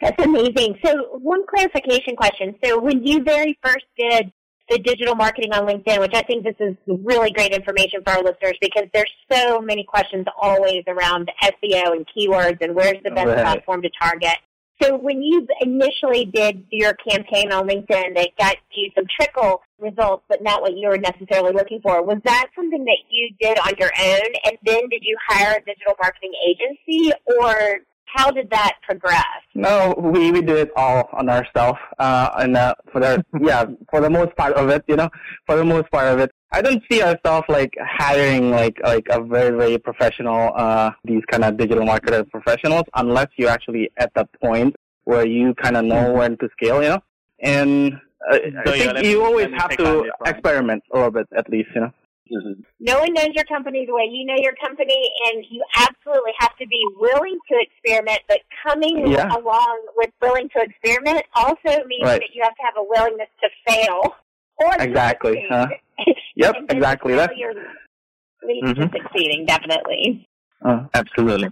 That's 0.00 0.20
amazing. 0.22 0.78
So 0.84 1.18
one 1.18 1.44
clarification 1.46 2.16
question. 2.16 2.54
So 2.64 2.80
when 2.80 3.04
you 3.04 3.22
very 3.22 3.58
first 3.62 3.84
did 3.96 4.32
the 4.68 4.78
digital 4.78 5.14
marketing 5.14 5.52
on 5.52 5.66
LinkedIn, 5.66 5.98
which 6.00 6.14
I 6.14 6.22
think 6.22 6.44
this 6.44 6.54
is 6.60 6.76
really 6.86 7.30
great 7.30 7.52
information 7.52 8.02
for 8.04 8.12
our 8.12 8.22
listeners 8.22 8.56
because 8.60 8.84
there's 8.92 9.10
so 9.32 9.60
many 9.60 9.82
questions 9.82 10.26
always 10.40 10.82
around 10.86 11.30
SEO 11.42 11.92
and 11.92 12.06
keywords 12.06 12.58
and 12.60 12.74
where's 12.74 13.02
the 13.02 13.10
best 13.10 13.28
right. 13.28 13.38
platform 13.38 13.82
to 13.82 13.90
target. 14.00 14.36
So 14.82 14.96
when 14.96 15.22
you 15.22 15.46
initially 15.60 16.24
did 16.24 16.64
your 16.70 16.94
campaign 16.94 17.50
on 17.52 17.68
LinkedIn 17.68 18.14
that 18.14 18.30
got 18.38 18.56
you 18.72 18.90
some 18.94 19.06
trickle 19.18 19.62
results, 19.78 20.24
but 20.28 20.42
not 20.42 20.62
what 20.62 20.76
you 20.76 20.88
were 20.88 20.98
necessarily 20.98 21.52
looking 21.52 21.80
for, 21.80 22.02
was 22.02 22.18
that 22.24 22.46
something 22.54 22.84
that 22.84 22.98
you 23.10 23.30
did 23.40 23.58
on 23.58 23.72
your 23.78 23.90
own? 23.98 24.32
And 24.44 24.58
then 24.64 24.88
did 24.88 25.02
you 25.02 25.16
hire 25.26 25.56
a 25.56 25.64
digital 25.64 25.94
marketing 26.00 26.32
agency 26.46 27.12
or 27.40 27.78
how 28.14 28.30
did 28.30 28.50
that 28.50 28.74
progress? 28.82 29.24
No, 29.54 29.94
we, 29.98 30.32
we 30.32 30.42
do 30.42 30.56
it 30.56 30.70
all 30.76 31.08
on 31.12 31.28
ourselves. 31.28 31.78
Uh, 31.98 32.30
and 32.38 32.56
uh, 32.56 32.74
for 32.92 33.00
the 33.00 33.24
yeah, 33.40 33.64
for 33.90 34.00
the 34.00 34.10
most 34.10 34.34
part 34.36 34.54
of 34.54 34.68
it, 34.70 34.84
you 34.88 34.96
know, 34.96 35.08
for 35.46 35.56
the 35.56 35.64
most 35.64 35.90
part 35.90 36.08
of 36.08 36.18
it, 36.18 36.30
I 36.52 36.62
don't 36.62 36.82
see 36.90 37.02
ourselves 37.02 37.46
like 37.48 37.72
hiring 37.80 38.50
like 38.50 38.78
like 38.82 39.06
a 39.10 39.20
very 39.22 39.56
very 39.56 39.76
professional 39.76 40.52
uh 40.56 40.90
these 41.04 41.22
kind 41.30 41.44
of 41.44 41.58
digital 41.58 41.84
marketer 41.84 42.28
professionals 42.30 42.84
unless 42.94 43.28
you're 43.36 43.50
actually 43.50 43.90
at 43.98 44.10
the 44.14 44.26
point 44.42 44.74
where 45.04 45.26
you 45.26 45.54
kind 45.54 45.76
of 45.76 45.84
know 45.84 45.94
mm-hmm. 45.94 46.18
when 46.18 46.36
to 46.38 46.48
scale, 46.52 46.82
you 46.82 46.90
know. 46.90 47.02
And 47.40 47.94
uh, 48.30 48.38
so, 48.66 48.72
I 48.72 48.78
think 48.78 49.04
you 49.04 49.24
always 49.24 49.48
have 49.56 49.76
to 49.76 50.10
experiment 50.26 50.82
a 50.92 50.96
little 50.96 51.10
bit 51.10 51.26
at 51.36 51.48
least, 51.48 51.68
you 51.74 51.82
know. 51.82 51.92
Mm-hmm. 52.32 52.62
No 52.80 53.00
one 53.00 53.14
knows 53.14 53.30
your 53.34 53.44
company 53.44 53.86
the 53.86 53.94
way 53.94 54.08
you 54.10 54.26
know 54.26 54.36
your 54.36 54.54
company, 54.60 55.10
and 55.26 55.44
you 55.50 55.62
absolutely 55.76 56.32
have 56.38 56.56
to 56.58 56.66
be 56.66 56.80
willing 56.98 57.38
to 57.50 57.56
experiment. 57.60 58.20
But 58.28 58.40
coming 58.66 59.06
yeah. 59.06 59.34
along 59.34 59.86
with 59.96 60.10
willing 60.20 60.48
to 60.56 60.62
experiment 60.62 61.24
also 61.34 61.84
means 61.86 62.04
right. 62.04 62.20
that 62.20 62.30
you 62.34 62.42
have 62.42 62.54
to 62.54 62.62
have 62.62 62.74
a 62.76 62.84
willingness 62.84 63.28
to 63.42 63.48
fail. 63.66 64.14
Or 64.58 64.74
exactly. 64.80 65.44
Huh? 65.48 65.68
yep. 66.36 66.56
Exactly. 66.68 67.14
That's 67.14 67.32
mm-hmm. 67.32 68.72
to 68.72 68.90
succeeding. 68.92 69.46
Definitely. 69.46 70.26
Uh, 70.64 70.86
absolutely. 70.94 71.48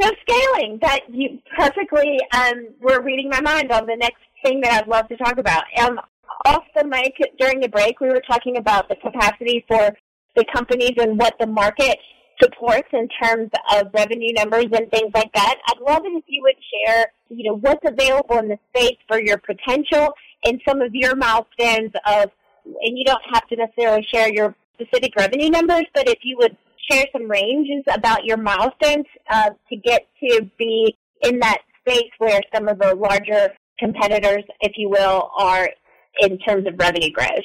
So 0.00 0.10
scaling 0.28 0.78
that 0.82 1.00
you 1.08 1.38
perfectly 1.56 2.18
um, 2.34 2.68
were 2.80 3.00
reading 3.02 3.30
my 3.30 3.40
mind 3.40 3.72
on 3.72 3.86
the 3.86 3.96
next 3.96 4.20
thing 4.44 4.60
that 4.60 4.72
I'd 4.82 4.88
love 4.88 5.08
to 5.08 5.16
talk 5.16 5.38
about. 5.38 5.64
Um, 5.80 5.98
off 6.44 6.64
the 6.74 6.84
mic 6.86 7.14
during 7.38 7.60
the 7.60 7.68
break, 7.68 8.00
we 8.00 8.08
were 8.08 8.22
talking 8.28 8.56
about 8.56 8.88
the 8.88 8.96
capacity 8.96 9.64
for 9.68 9.90
the 10.34 10.44
companies 10.54 10.92
and 10.98 11.18
what 11.18 11.34
the 11.40 11.46
market 11.46 11.98
supports 12.42 12.88
in 12.92 13.08
terms 13.22 13.50
of 13.72 13.86
revenue 13.94 14.32
numbers 14.34 14.66
and 14.72 14.90
things 14.90 15.10
like 15.14 15.32
that. 15.32 15.56
I'd 15.68 15.80
love 15.80 16.04
it 16.04 16.10
if 16.10 16.24
you 16.26 16.42
would 16.42 16.56
share, 16.84 17.06
you 17.30 17.48
know, 17.48 17.56
what's 17.56 17.84
available 17.86 18.38
in 18.38 18.48
the 18.48 18.58
space 18.74 18.98
for 19.08 19.20
your 19.20 19.38
potential 19.38 20.12
and 20.44 20.60
some 20.68 20.82
of 20.82 20.94
your 20.94 21.16
milestones 21.16 21.92
of, 22.06 22.30
and 22.64 22.98
you 22.98 23.04
don't 23.04 23.22
have 23.32 23.46
to 23.48 23.56
necessarily 23.56 24.06
share 24.12 24.32
your 24.32 24.54
specific 24.74 25.12
revenue 25.16 25.48
numbers, 25.48 25.84
but 25.94 26.08
if 26.08 26.18
you 26.22 26.36
would 26.38 26.56
share 26.90 27.06
some 27.12 27.28
ranges 27.28 27.82
about 27.92 28.24
your 28.24 28.36
milestones 28.36 29.06
uh, 29.30 29.50
to 29.70 29.76
get 29.76 30.06
to 30.22 30.48
be 30.58 30.96
in 31.22 31.38
that 31.40 31.58
space 31.80 32.10
where 32.18 32.40
some 32.54 32.68
of 32.68 32.78
the 32.78 32.94
larger 32.94 33.48
competitors, 33.78 34.44
if 34.60 34.72
you 34.76 34.88
will, 34.88 35.30
are 35.38 35.70
in 36.20 36.38
terms 36.38 36.66
of 36.66 36.74
revenue 36.78 37.10
growth. 37.10 37.44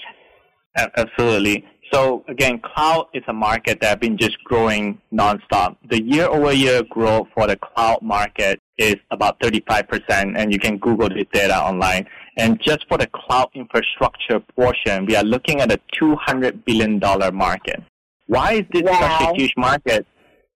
Absolutely. 0.78 1.66
So 1.92 2.24
again, 2.30 2.60
cloud 2.60 3.08
is 3.14 3.24
a 3.28 3.34
market 3.34 3.82
that 3.82 3.88
has 3.88 3.98
been 3.98 4.18
just 4.18 4.42
growing 4.46 5.02
nonstop. 5.14 5.76
The 5.90 6.02
year-over-year 6.02 6.84
growth 6.90 7.28
for 7.36 7.48
the 7.48 7.58
cloud 7.58 8.02
market 8.02 8.62
is 8.78 8.96
about 9.12 9.40
35%, 9.42 10.38
and 10.38 10.54
you 10.54 10.60
can 10.60 10.78
Google 10.78 11.10
this 11.10 11.26
data 11.34 11.58
online. 11.58 12.08
And 12.38 12.62
just 12.62 12.88
for 12.88 12.98
the 12.98 13.08
cloud 13.08 13.50
infrastructure 13.56 14.40
portion, 14.56 15.06
we 15.06 15.18
are 15.18 15.24
looking 15.24 15.60
at 15.60 15.72
a 15.72 15.80
$200 16.02 16.64
billion 16.64 17.00
market. 17.36 17.84
Why 18.28 18.54
is 18.54 18.66
this 18.72 18.84
wow. 18.84 19.20
such 19.20 19.32
a 19.32 19.42
huge 19.42 19.54
market? 19.58 20.06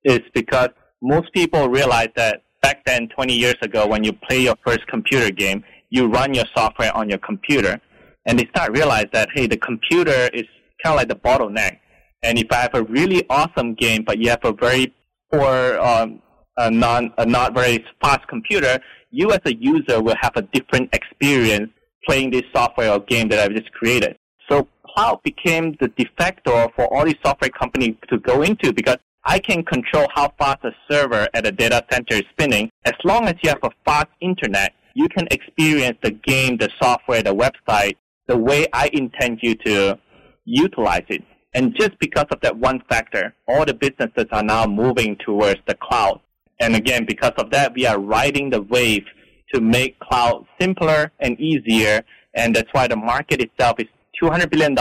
Is 0.06 0.22
because 0.34 0.70
most 1.02 1.34
people 1.34 1.68
realize 1.68 2.10
that 2.16 2.44
back 2.62 2.86
then, 2.86 3.10
20 3.10 3.34
years 3.34 3.56
ago, 3.62 3.86
when 3.86 4.06
you 4.06 4.14
play 4.14 4.40
your 4.40 4.56
first 4.66 4.88
computer 4.88 5.32
game, 5.32 5.64
you 5.90 6.08
run 6.08 6.34
your 6.34 6.46
software 6.56 6.96
on 6.96 7.10
your 7.10 7.20
computer 7.20 7.82
and 8.26 8.40
they 8.40 8.48
start 8.48 8.72
realize 8.72 9.06
that 9.14 9.30
hey, 9.34 9.48
the 9.48 9.58
computer 9.58 10.30
is 10.34 10.46
kind 10.84 10.94
of 10.94 10.96
like 10.96 11.08
the 11.08 11.16
bottleneck, 11.16 11.80
And 12.24 12.38
if 12.38 12.52
I 12.52 12.58
have 12.58 12.74
a 12.74 12.84
really 12.84 13.26
awesome 13.30 13.74
game, 13.76 14.04
but 14.04 14.20
you 14.20 14.30
have 14.30 14.44
a 14.44 14.54
very 14.54 14.94
poor, 15.32 15.78
um, 15.80 16.22
a 16.58 16.72
non, 16.72 17.14
a 17.18 17.26
not 17.26 17.54
very 17.54 17.86
fast 18.02 18.28
computer, 18.28 18.80
you 19.12 19.32
as 19.32 19.42
a 19.46 19.56
user 19.56 20.02
will 20.02 20.16
have 20.22 20.34
a 20.36 20.42
different 20.42 20.90
experience 20.94 21.70
playing 22.08 22.32
this 22.32 22.44
software 22.54 22.92
or 22.92 23.00
game 23.00 23.30
that 23.30 23.40
I've 23.40 23.56
just 23.56 23.72
created. 23.72 24.18
So 24.50 24.68
cloud 24.86 25.22
became 25.24 25.76
the 25.80 25.88
de 25.90 26.08
facto 26.18 26.72
for 26.76 26.94
all 26.94 27.06
these 27.06 27.16
software 27.26 27.50
companies 27.50 27.96
to 28.10 28.20
go 28.20 28.42
into 28.44 28.74
because 28.74 28.98
I 29.24 29.40
can 29.40 29.64
control 29.64 30.08
how 30.14 30.32
fast 30.38 30.64
a 30.64 30.72
server 30.90 31.28
at 31.34 31.48
a 31.48 31.52
data 31.52 31.84
center 31.92 32.16
is 32.16 32.24
spinning. 32.32 32.70
As 32.86 32.94
long 33.04 33.28
as 33.28 33.36
you 33.42 33.50
have 33.50 33.64
a 33.64 33.72
fast 33.86 34.10
internet, 34.22 34.74
you 34.94 35.10
can 35.10 35.28
experience 35.32 35.98
the 36.04 36.12
game, 36.12 36.58
the 36.58 36.70
software, 36.80 37.24
the 37.24 37.34
website, 37.34 37.96
the 38.28 38.38
way 38.38 38.68
I 38.74 38.90
intend 38.94 39.40
you 39.42 39.56
to 39.66 40.00
utilize 40.46 41.06
it. 41.10 41.24
And 41.54 41.76
just 41.76 41.98
because 42.00 42.26
of 42.32 42.42
that 42.42 42.58
one 42.58 42.82
factor, 42.90 43.34
all 43.48 43.66
the 43.66 43.74
businesses 43.74 44.26
are 44.32 44.44
now 44.44 44.66
moving 44.66 45.16
towards 45.26 45.60
the 45.68 45.76
cloud. 45.76 46.20
And 46.60 46.76
again, 46.76 47.06
because 47.06 47.34
of 47.38 47.50
that, 47.52 47.74
we 47.74 47.86
are 47.86 48.00
riding 48.00 48.50
the 48.50 48.62
wave 48.62 49.06
to 49.54 49.62
make 49.62 50.00
cloud 50.00 50.46
simpler 50.60 51.12
and 51.20 51.40
easier. 51.40 52.04
And 52.34 52.56
that's 52.56 52.70
why 52.74 52.88
the 52.88 52.96
market 52.96 53.42
itself 53.42 53.80
is 53.80 53.88
$200 54.22 54.50
billion 54.50 54.78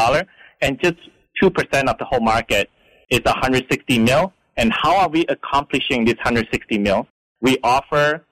and 0.60 0.80
just 0.82 0.96
2% 1.42 1.50
of 1.88 1.98
the 1.98 2.04
whole 2.04 2.20
market 2.20 2.70
is 3.10 3.20
160 3.24 3.98
mil. 3.98 4.32
And 4.56 4.72
how 4.72 4.96
are 4.96 5.08
we 5.08 5.26
accomplishing 5.26 6.04
this 6.04 6.16
160 6.16 6.78
mil? 6.78 7.06
We 7.40 7.58
offer 7.62 8.24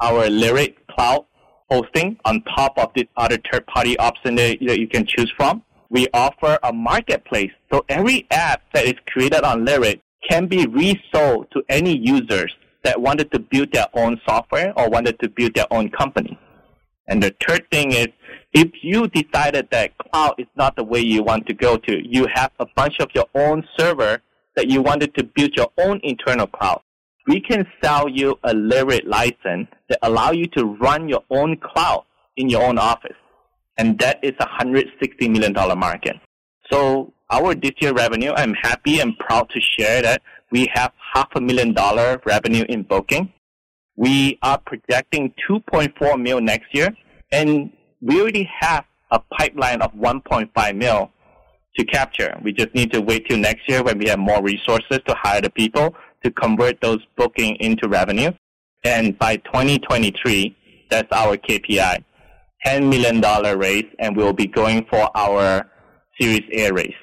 our 0.00 0.26
Lyrid 0.28 0.74
cloud 0.90 1.24
hosting 1.70 2.18
on 2.24 2.42
top 2.42 2.78
of 2.78 2.90
the 2.94 3.08
other 3.16 3.38
third 3.50 3.66
party 3.66 3.98
option 3.98 4.34
that 4.36 4.60
you 4.60 4.88
can 4.88 5.06
choose 5.06 5.32
from. 5.36 5.62
We 5.90 6.06
offer 6.12 6.58
a 6.62 6.72
marketplace. 6.72 7.52
So 7.72 7.84
every 7.88 8.26
app 8.30 8.62
that 8.74 8.84
is 8.84 8.94
created 9.06 9.42
on 9.44 9.64
Lyrid 9.64 10.00
can 10.28 10.46
be 10.46 10.66
resold 10.66 11.50
to 11.52 11.62
any 11.68 11.96
users 11.96 12.54
that 12.84 13.00
wanted 13.00 13.30
to 13.32 13.38
build 13.38 13.72
their 13.72 13.86
own 13.94 14.20
software 14.26 14.72
or 14.76 14.88
wanted 14.88 15.18
to 15.20 15.28
build 15.28 15.54
their 15.54 15.70
own 15.72 15.90
company. 15.90 16.38
And 17.06 17.22
the 17.22 17.34
third 17.46 17.70
thing 17.70 17.92
is, 17.92 18.08
if 18.52 18.70
you 18.82 19.08
decided 19.08 19.68
that 19.70 19.96
cloud 19.98 20.34
is 20.38 20.46
not 20.56 20.76
the 20.76 20.84
way 20.84 21.00
you 21.00 21.22
want 21.22 21.46
to 21.46 21.54
go 21.54 21.76
to, 21.76 22.06
you 22.06 22.26
have 22.34 22.50
a 22.60 22.66
bunch 22.76 23.00
of 23.00 23.08
your 23.14 23.26
own 23.34 23.64
server 23.78 24.20
that 24.56 24.68
you 24.68 24.82
wanted 24.82 25.14
to 25.14 25.24
build 25.24 25.52
your 25.56 25.70
own 25.78 26.00
internal 26.02 26.46
cloud. 26.46 26.82
We 27.28 27.40
can 27.40 27.66
sell 27.84 28.08
you 28.08 28.38
a 28.42 28.54
Lyrid 28.54 29.06
license 29.06 29.68
that 29.90 29.98
allow 30.02 30.30
you 30.32 30.46
to 30.56 30.64
run 30.64 31.10
your 31.10 31.22
own 31.28 31.58
cloud 31.58 32.06
in 32.38 32.48
your 32.48 32.62
own 32.62 32.78
office. 32.78 33.18
And 33.76 33.98
that 33.98 34.18
is 34.24 34.32
a 34.40 34.46
$160 34.46 35.30
million 35.30 35.52
market. 35.78 36.16
So 36.72 37.12
our 37.30 37.54
this 37.54 37.72
year 37.80 37.92
revenue, 37.92 38.32
I'm 38.34 38.54
happy 38.54 39.00
and 39.00 39.16
proud 39.18 39.50
to 39.50 39.60
share 39.60 40.00
that 40.00 40.22
we 40.50 40.70
have 40.72 40.92
half 41.14 41.28
a 41.34 41.40
million 41.40 41.74
dollar 41.74 42.18
revenue 42.24 42.64
in 42.66 42.82
booking. 42.82 43.30
We 43.96 44.38
are 44.42 44.58
projecting 44.58 45.34
2.4 45.48 46.20
mil 46.20 46.40
next 46.40 46.74
year, 46.74 46.96
and 47.30 47.70
we 48.00 48.22
already 48.22 48.48
have 48.58 48.86
a 49.10 49.20
pipeline 49.38 49.82
of 49.82 49.92
1.5 49.92 50.76
mil 50.76 51.10
to 51.76 51.84
capture. 51.84 52.38
We 52.42 52.52
just 52.52 52.74
need 52.74 52.90
to 52.92 53.02
wait 53.02 53.28
till 53.28 53.38
next 53.38 53.68
year 53.68 53.82
when 53.82 53.98
we 53.98 54.08
have 54.08 54.18
more 54.18 54.42
resources 54.42 55.00
to 55.06 55.14
hire 55.14 55.42
the 55.42 55.50
people 55.50 55.94
to 56.24 56.30
convert 56.30 56.80
those 56.80 56.98
booking 57.16 57.56
into 57.56 57.88
revenue. 57.88 58.32
And 58.84 59.18
by 59.18 59.36
2023, 59.36 60.56
that's 60.90 61.10
our 61.12 61.36
KPI. 61.36 62.04
$10 62.66 62.88
million 62.88 63.20
raise, 63.58 63.84
and 63.98 64.16
we'll 64.16 64.32
be 64.32 64.46
going 64.46 64.84
for 64.90 65.10
our 65.16 65.70
Series 66.20 66.42
A 66.52 66.72
raise. 66.72 66.94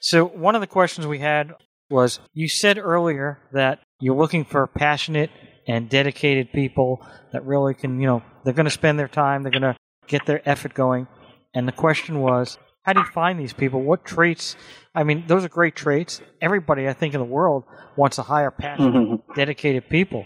So 0.00 0.26
one 0.26 0.54
of 0.54 0.60
the 0.60 0.66
questions 0.66 1.06
we 1.06 1.20
had 1.20 1.54
was 1.88 2.20
you 2.34 2.48
said 2.48 2.78
earlier 2.78 3.38
that 3.52 3.80
you're 4.00 4.16
looking 4.16 4.44
for 4.44 4.66
passionate 4.66 5.30
and 5.66 5.88
dedicated 5.88 6.52
people 6.52 7.06
that 7.32 7.44
really 7.46 7.74
can, 7.74 8.00
you 8.00 8.06
know, 8.06 8.22
they're 8.44 8.52
going 8.52 8.64
to 8.64 8.70
spend 8.70 8.98
their 8.98 9.08
time, 9.08 9.42
they're 9.42 9.52
going 9.52 9.62
to 9.62 9.76
get 10.08 10.26
their 10.26 10.46
effort 10.48 10.74
going. 10.74 11.06
And 11.54 11.68
the 11.68 11.72
question 11.72 12.20
was, 12.20 12.58
how 12.82 12.92
do 12.92 13.00
you 13.00 13.06
find 13.06 13.38
these 13.38 13.52
people? 13.52 13.82
What 13.82 14.04
traits? 14.04 14.56
I 14.94 15.04
mean, 15.04 15.24
those 15.26 15.44
are 15.44 15.48
great 15.48 15.74
traits. 15.76 16.20
Everybody, 16.40 16.88
I 16.88 16.92
think, 16.92 17.14
in 17.14 17.20
the 17.20 17.24
world 17.26 17.64
wants 17.96 18.16
to 18.16 18.22
hire 18.22 18.50
passionate, 18.50 19.20
dedicated 19.36 19.88
people. 19.88 20.24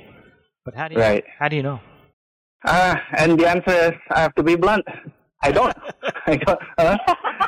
But 0.65 0.75
how 0.75 0.89
do 0.89 0.95
you 0.95 1.01
Right. 1.01 1.25
how 1.39 1.49
do 1.49 1.57
you 1.57 1.63
know? 1.63 1.81
Uh, 2.65 2.97
and 3.17 3.39
the 3.39 3.47
answer 3.49 3.71
is, 3.71 3.93
I 4.11 4.21
have 4.21 4.35
to 4.37 4.43
be 4.43 4.57
blunt. 4.57 4.85
I 5.43 5.53
don't. 5.53 5.77
I 6.27 6.37
don't. 6.37 6.59
Uh, 6.79 6.97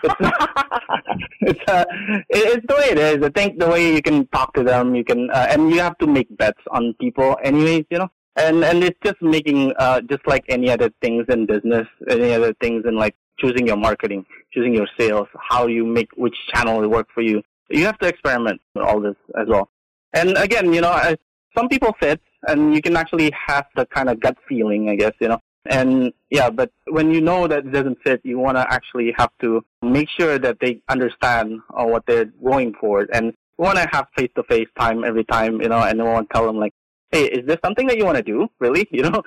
it's 0.05 0.15
it's, 1.41 1.61
uh, 1.69 1.85
it- 2.29 2.59
it's 2.59 2.67
the 2.69 2.77
way 2.77 2.89
it 2.91 2.99
is. 2.99 3.25
I 3.25 3.31
think 3.31 3.59
the 3.59 3.69
way 3.69 3.95
you 3.95 4.03
can 4.03 4.27
talk 4.29 4.53
to 4.55 4.63
them, 4.63 4.95
you 4.95 5.05
can, 5.05 5.31
uh, 5.31 5.47
and 5.51 5.71
you 5.71 5.81
have 5.81 5.97
to 5.99 6.07
make 6.07 6.29
bets 6.37 6.61
on 6.71 6.95
people, 7.01 7.37
anyways. 7.43 7.85
You 7.91 7.99
know, 8.01 8.09
and 8.39 8.65
and 8.65 8.85
it's 8.85 8.99
just 9.05 9.21
making, 9.21 9.73
uh, 9.79 10.01
just 10.03 10.27
like 10.27 10.45
any 10.49 10.71
other 10.71 10.91
things 11.03 11.27
in 11.29 11.47
business, 11.47 11.87
any 12.09 12.33
other 12.33 12.55
things 12.63 12.85
in 12.87 12.97
like 12.97 13.15
choosing 13.39 13.67
your 13.67 13.77
marketing, 13.77 14.25
choosing 14.53 14.75
your 14.75 14.89
sales, 14.99 15.29
how 15.51 15.67
you 15.67 15.85
make 15.85 16.09
which 16.17 16.37
channel 16.53 16.81
will 16.81 16.89
work 16.89 17.09
for 17.15 17.23
you. 17.23 17.43
You 17.71 17.85
have 17.85 17.99
to 17.99 18.09
experiment 18.09 18.61
with 18.75 18.85
all 18.85 19.01
this 19.01 19.17
as 19.41 19.47
well. 19.49 19.69
And 20.15 20.37
again, 20.39 20.73
you 20.73 20.81
know, 20.81 21.15
some 21.57 21.69
people 21.69 21.95
fit, 22.01 22.21
and 22.47 22.75
you 22.75 22.81
can 22.81 22.97
actually 22.97 23.31
have 23.47 23.67
the 23.77 23.85
kind 23.87 24.09
of 24.09 24.21
gut 24.21 24.37
feeling, 24.49 24.89
I 24.89 24.97
guess, 24.97 25.13
you 25.21 25.29
know. 25.29 25.41
And 25.67 26.13
yeah, 26.31 26.49
but 26.51 26.71
when 26.87 27.13
you 27.13 27.21
know 27.21 27.47
that 27.47 27.67
it 27.67 27.73
doesn't 27.73 27.99
fit, 28.03 28.21
you 28.25 28.39
want 28.39 28.57
to 28.57 28.67
actually 28.73 29.13
have 29.19 29.31
to 29.43 29.63
make 29.83 30.09
sure 30.19 30.39
that 30.39 30.59
they 30.61 30.81
understand 30.89 31.61
uh, 31.79 31.85
what 31.85 32.05
they're 32.07 32.31
going 32.43 32.75
for, 32.81 33.07
and 33.13 33.35
want 33.59 33.77
to 33.77 33.87
have 33.93 34.07
face-to-face 34.17 34.69
time 34.79 35.05
every 35.05 35.25
time, 35.25 35.61
you 35.61 35.69
know, 35.69 35.83
and 35.83 36.03
want 36.03 36.31
to 36.31 36.35
tell 36.35 36.47
them 36.47 36.59
like, 36.59 36.73
hey, 37.11 37.25
is 37.27 37.47
this 37.47 37.59
something 37.65 37.87
that 37.87 37.97
you 37.97 38.05
want 38.05 38.17
to 38.17 38.23
do? 38.23 38.49
Really? 38.59 38.87
You 38.99 39.03
know, 39.03 39.23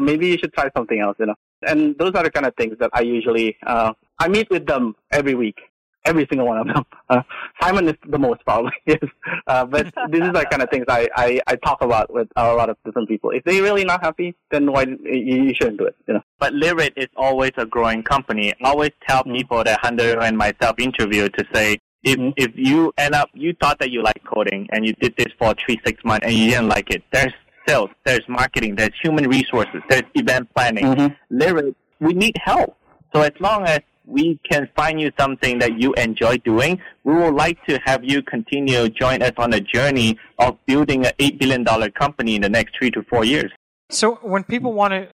maybe 0.00 0.26
you 0.26 0.38
should 0.38 0.52
try 0.52 0.68
something 0.76 0.98
else, 0.98 1.16
you 1.20 1.26
know. 1.26 1.34
And 1.66 1.96
those 1.96 2.12
are 2.14 2.24
the 2.24 2.30
kind 2.30 2.46
of 2.46 2.54
things 2.56 2.76
that 2.80 2.90
I 2.92 3.02
usually, 3.02 3.56
uh, 3.64 3.92
I 4.18 4.26
meet 4.26 4.50
with 4.50 4.66
them 4.66 4.96
every 5.12 5.34
week, 5.34 5.60
every 6.04 6.26
single 6.28 6.48
one 6.48 6.58
of 6.58 6.66
them. 6.66 6.84
Uh, 7.12 7.20
Simon 7.60 7.86
is 7.88 7.94
the 8.08 8.18
most 8.18 8.42
probably, 8.46 8.72
yes. 8.86 9.04
Uh, 9.46 9.66
but 9.66 9.84
this 10.10 10.22
is 10.22 10.32
the 10.32 10.46
kind 10.50 10.62
of 10.62 10.70
things 10.70 10.86
I, 10.88 11.06
I, 11.14 11.40
I 11.46 11.56
talk 11.56 11.82
about 11.82 12.10
with 12.10 12.26
a 12.36 12.54
lot 12.54 12.70
of 12.70 12.76
different 12.86 13.06
people. 13.06 13.30
If 13.30 13.44
they're 13.44 13.62
really 13.62 13.84
not 13.84 14.02
happy, 14.02 14.34
then 14.50 14.72
why 14.72 14.84
you, 14.84 14.98
you 15.04 15.54
shouldn't 15.54 15.78
do 15.78 15.84
it, 15.84 15.96
you 16.08 16.14
know. 16.14 16.22
But 16.38 16.54
Lyrid 16.54 16.92
is 16.96 17.08
always 17.16 17.52
a 17.58 17.66
growing 17.66 18.02
company. 18.02 18.54
I 18.64 18.70
always 18.70 18.92
tell 19.06 19.24
people 19.24 19.62
that 19.64 19.80
Hunter 19.82 20.20
and 20.20 20.38
myself 20.38 20.78
interview 20.78 21.28
to 21.28 21.44
say, 21.52 21.78
if, 22.04 22.18
if 22.36 22.52
you 22.56 22.92
end 22.98 23.14
up, 23.14 23.30
you 23.34 23.54
thought 23.60 23.78
that 23.78 23.90
you 23.90 24.02
like 24.02 24.22
coding 24.24 24.68
and 24.72 24.84
you 24.86 24.92
did 24.94 25.14
this 25.16 25.28
for 25.38 25.54
three, 25.64 25.80
six 25.84 26.02
months 26.04 26.26
and 26.26 26.34
you 26.34 26.50
didn't 26.50 26.68
like 26.68 26.90
it, 26.90 27.02
there's 27.12 27.32
sales, 27.66 27.90
there's 28.04 28.26
marketing, 28.28 28.74
there's 28.76 28.90
human 29.02 29.28
resources, 29.28 29.82
there's 29.88 30.02
event 30.14 30.48
planning. 30.54 30.84
Mhm. 30.84 31.16
Lyrid, 31.32 31.74
we 32.00 32.12
need 32.14 32.36
help. 32.42 32.76
So 33.14 33.22
as 33.22 33.32
long 33.38 33.64
as 33.64 33.80
we 34.04 34.40
can 34.50 34.68
find 34.74 35.00
you 35.00 35.12
something 35.18 35.60
that 35.60 35.78
you 35.78 35.92
enjoy 35.94 36.38
doing, 36.38 36.80
we 37.04 37.14
would 37.14 37.34
like 37.34 37.64
to 37.66 37.78
have 37.84 38.02
you 38.02 38.20
continue 38.22 38.88
join 38.88 39.22
us 39.22 39.32
on 39.36 39.50
the 39.50 39.60
journey 39.60 40.18
of 40.40 40.56
building 40.66 41.06
an 41.06 41.12
eight 41.20 41.38
billion 41.38 41.62
dollar 41.62 41.88
company 41.90 42.34
in 42.34 42.42
the 42.42 42.48
next 42.48 42.76
three 42.76 42.90
to 42.90 43.02
four 43.04 43.24
years. 43.24 43.52
So 43.90 44.16
when 44.22 44.42
people 44.42 44.72
want 44.72 44.92
to 44.92 45.08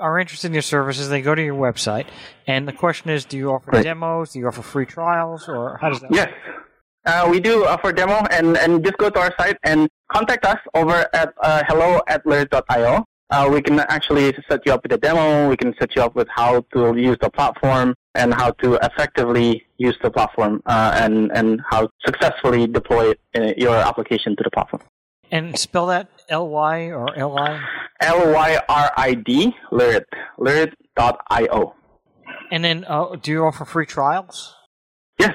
are 0.00 0.18
interested 0.18 0.48
in 0.48 0.52
your 0.52 0.62
services, 0.62 1.08
they 1.08 1.22
go 1.22 1.34
to 1.34 1.42
your 1.42 1.54
website, 1.54 2.06
and 2.46 2.66
the 2.68 2.72
question 2.72 3.10
is, 3.10 3.24
do 3.24 3.36
you 3.36 3.50
offer 3.52 3.70
Right. 3.70 3.84
demos? 3.84 4.32
Do 4.32 4.38
you 4.38 4.48
offer 4.48 4.62
free 4.62 4.86
trials, 4.86 5.48
or 5.48 5.78
how 5.80 5.88
does 5.90 6.00
that? 6.00 6.10
Work? 6.10 6.16
Yes. 6.18 6.32
Uh, 7.06 7.28
we 7.30 7.38
do 7.38 7.66
offer 7.66 7.92
demo 7.92 8.24
and, 8.30 8.56
and 8.56 8.82
just 8.82 8.96
go 8.96 9.10
to 9.10 9.20
our 9.20 9.34
site 9.38 9.58
and 9.62 9.88
contact 10.10 10.44
us 10.46 10.58
over 10.74 11.06
at 11.12 11.34
uh, 11.42 11.62
hello 11.68 12.00
at. 12.08 12.22
Uh, 13.30 13.48
we 13.50 13.60
can 13.60 13.80
actually 13.80 14.32
set 14.48 14.60
you 14.64 14.72
up 14.72 14.82
with 14.82 14.92
a 14.92 14.98
demo. 14.98 15.48
We 15.48 15.56
can 15.56 15.74
set 15.78 15.96
you 15.96 16.02
up 16.02 16.14
with 16.14 16.28
how 16.30 16.64
to 16.72 16.96
use 16.96 17.18
the 17.20 17.30
platform 17.30 17.94
and 18.14 18.32
how 18.32 18.52
to 18.52 18.74
effectively 18.82 19.66
use 19.76 19.96
the 20.02 20.10
platform 20.10 20.62
uh, 20.66 20.92
and, 20.94 21.32
and 21.32 21.60
how 21.68 21.88
successfully 22.06 22.66
deploy 22.66 23.12
uh, 23.36 23.52
your 23.56 23.74
application 23.76 24.36
to 24.36 24.42
the 24.44 24.50
platform. 24.50 24.82
And 25.30 25.58
spell 25.58 25.86
that 25.86 26.08
L 26.28 26.48
Y 26.48 26.90
or 26.90 27.16
L 27.16 27.38
I. 27.38 27.60
L-Y-R-I-D, 28.00 29.54
Lyrid, 29.72 30.04
lyrid.io. 30.38 31.74
And 32.50 32.64
then, 32.64 32.84
uh, 32.86 33.16
do 33.16 33.30
you 33.30 33.44
offer 33.44 33.64
free 33.64 33.86
trials? 33.86 34.54
Yes, 35.18 35.34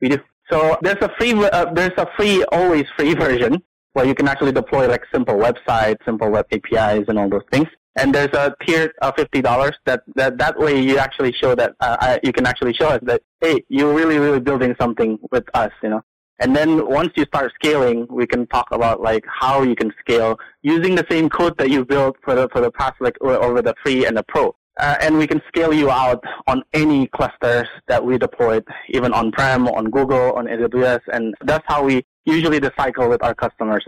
we 0.00 0.10
do. 0.10 0.18
So 0.50 0.76
there's 0.82 1.00
a 1.00 1.10
free, 1.18 1.32
uh, 1.32 1.72
there's 1.72 1.96
a 1.96 2.06
free, 2.16 2.44
always 2.52 2.84
free 2.96 3.14
version 3.26 3.62
where 3.92 4.04
you 4.04 4.14
can 4.14 4.28
actually 4.28 4.52
deploy 4.52 4.88
like 4.88 5.02
simple 5.12 5.34
websites, 5.34 6.04
simple 6.04 6.30
web 6.30 6.46
APIs, 6.52 7.04
and 7.08 7.18
all 7.18 7.28
those 7.28 7.46
things. 7.52 7.68
And 7.96 8.14
there's 8.14 8.32
a 8.34 8.54
tier 8.64 8.92
of 9.02 9.14
fifty 9.16 9.42
dollars 9.42 9.72
that, 9.84 10.02
that 10.14 10.38
that 10.38 10.58
way 10.58 10.80
you 10.80 10.98
actually 10.98 11.32
show 11.32 11.56
that 11.56 11.74
uh, 11.80 11.96
I, 12.00 12.20
you 12.22 12.32
can 12.32 12.46
actually 12.46 12.72
show 12.72 12.88
us 12.88 13.00
that 13.02 13.20
hey, 13.40 13.64
you're 13.68 13.92
really 13.92 14.18
really 14.18 14.38
building 14.38 14.76
something 14.80 15.18
with 15.32 15.44
us, 15.54 15.72
you 15.82 15.90
know. 15.90 16.02
And 16.42 16.56
then 16.56 16.86
once 16.88 17.12
you 17.16 17.24
start 17.26 17.52
scaling, 17.54 18.06
we 18.10 18.26
can 18.26 18.46
talk 18.46 18.68
about 18.72 19.00
like 19.02 19.24
how 19.40 19.62
you 19.62 19.76
can 19.76 19.92
scale 20.00 20.38
using 20.62 20.94
the 20.94 21.06
same 21.10 21.28
code 21.28 21.56
that 21.58 21.68
you 21.70 21.84
built 21.84 22.16
for 22.24 22.34
the 22.34 22.48
for 22.52 22.60
the 22.60 22.70
past 22.70 22.94
like 23.00 23.16
over 23.22 23.60
the 23.62 23.74
free 23.82 24.06
and 24.06 24.16
the 24.16 24.22
pro. 24.22 24.54
uh, 24.78 24.96
and 25.02 25.18
we 25.18 25.26
can 25.26 25.42
scale 25.48 25.74
you 25.74 25.90
out 25.90 26.22
on 26.46 26.62
any 26.72 27.06
clusters 27.08 27.68
that 27.88 28.02
we 28.02 28.16
deployed, 28.16 28.64
even 28.88 29.12
on-prem, 29.12 29.68
on 29.68 29.84
Google, 29.90 30.32
on 30.38 30.46
AWS, 30.46 31.00
and 31.12 31.34
that's 31.44 31.64
how 31.66 31.84
we 31.84 32.02
usually 32.24 32.58
the 32.58 32.72
cycle 32.78 33.06
with 33.12 33.22
our 33.22 33.34
customers. 33.34 33.84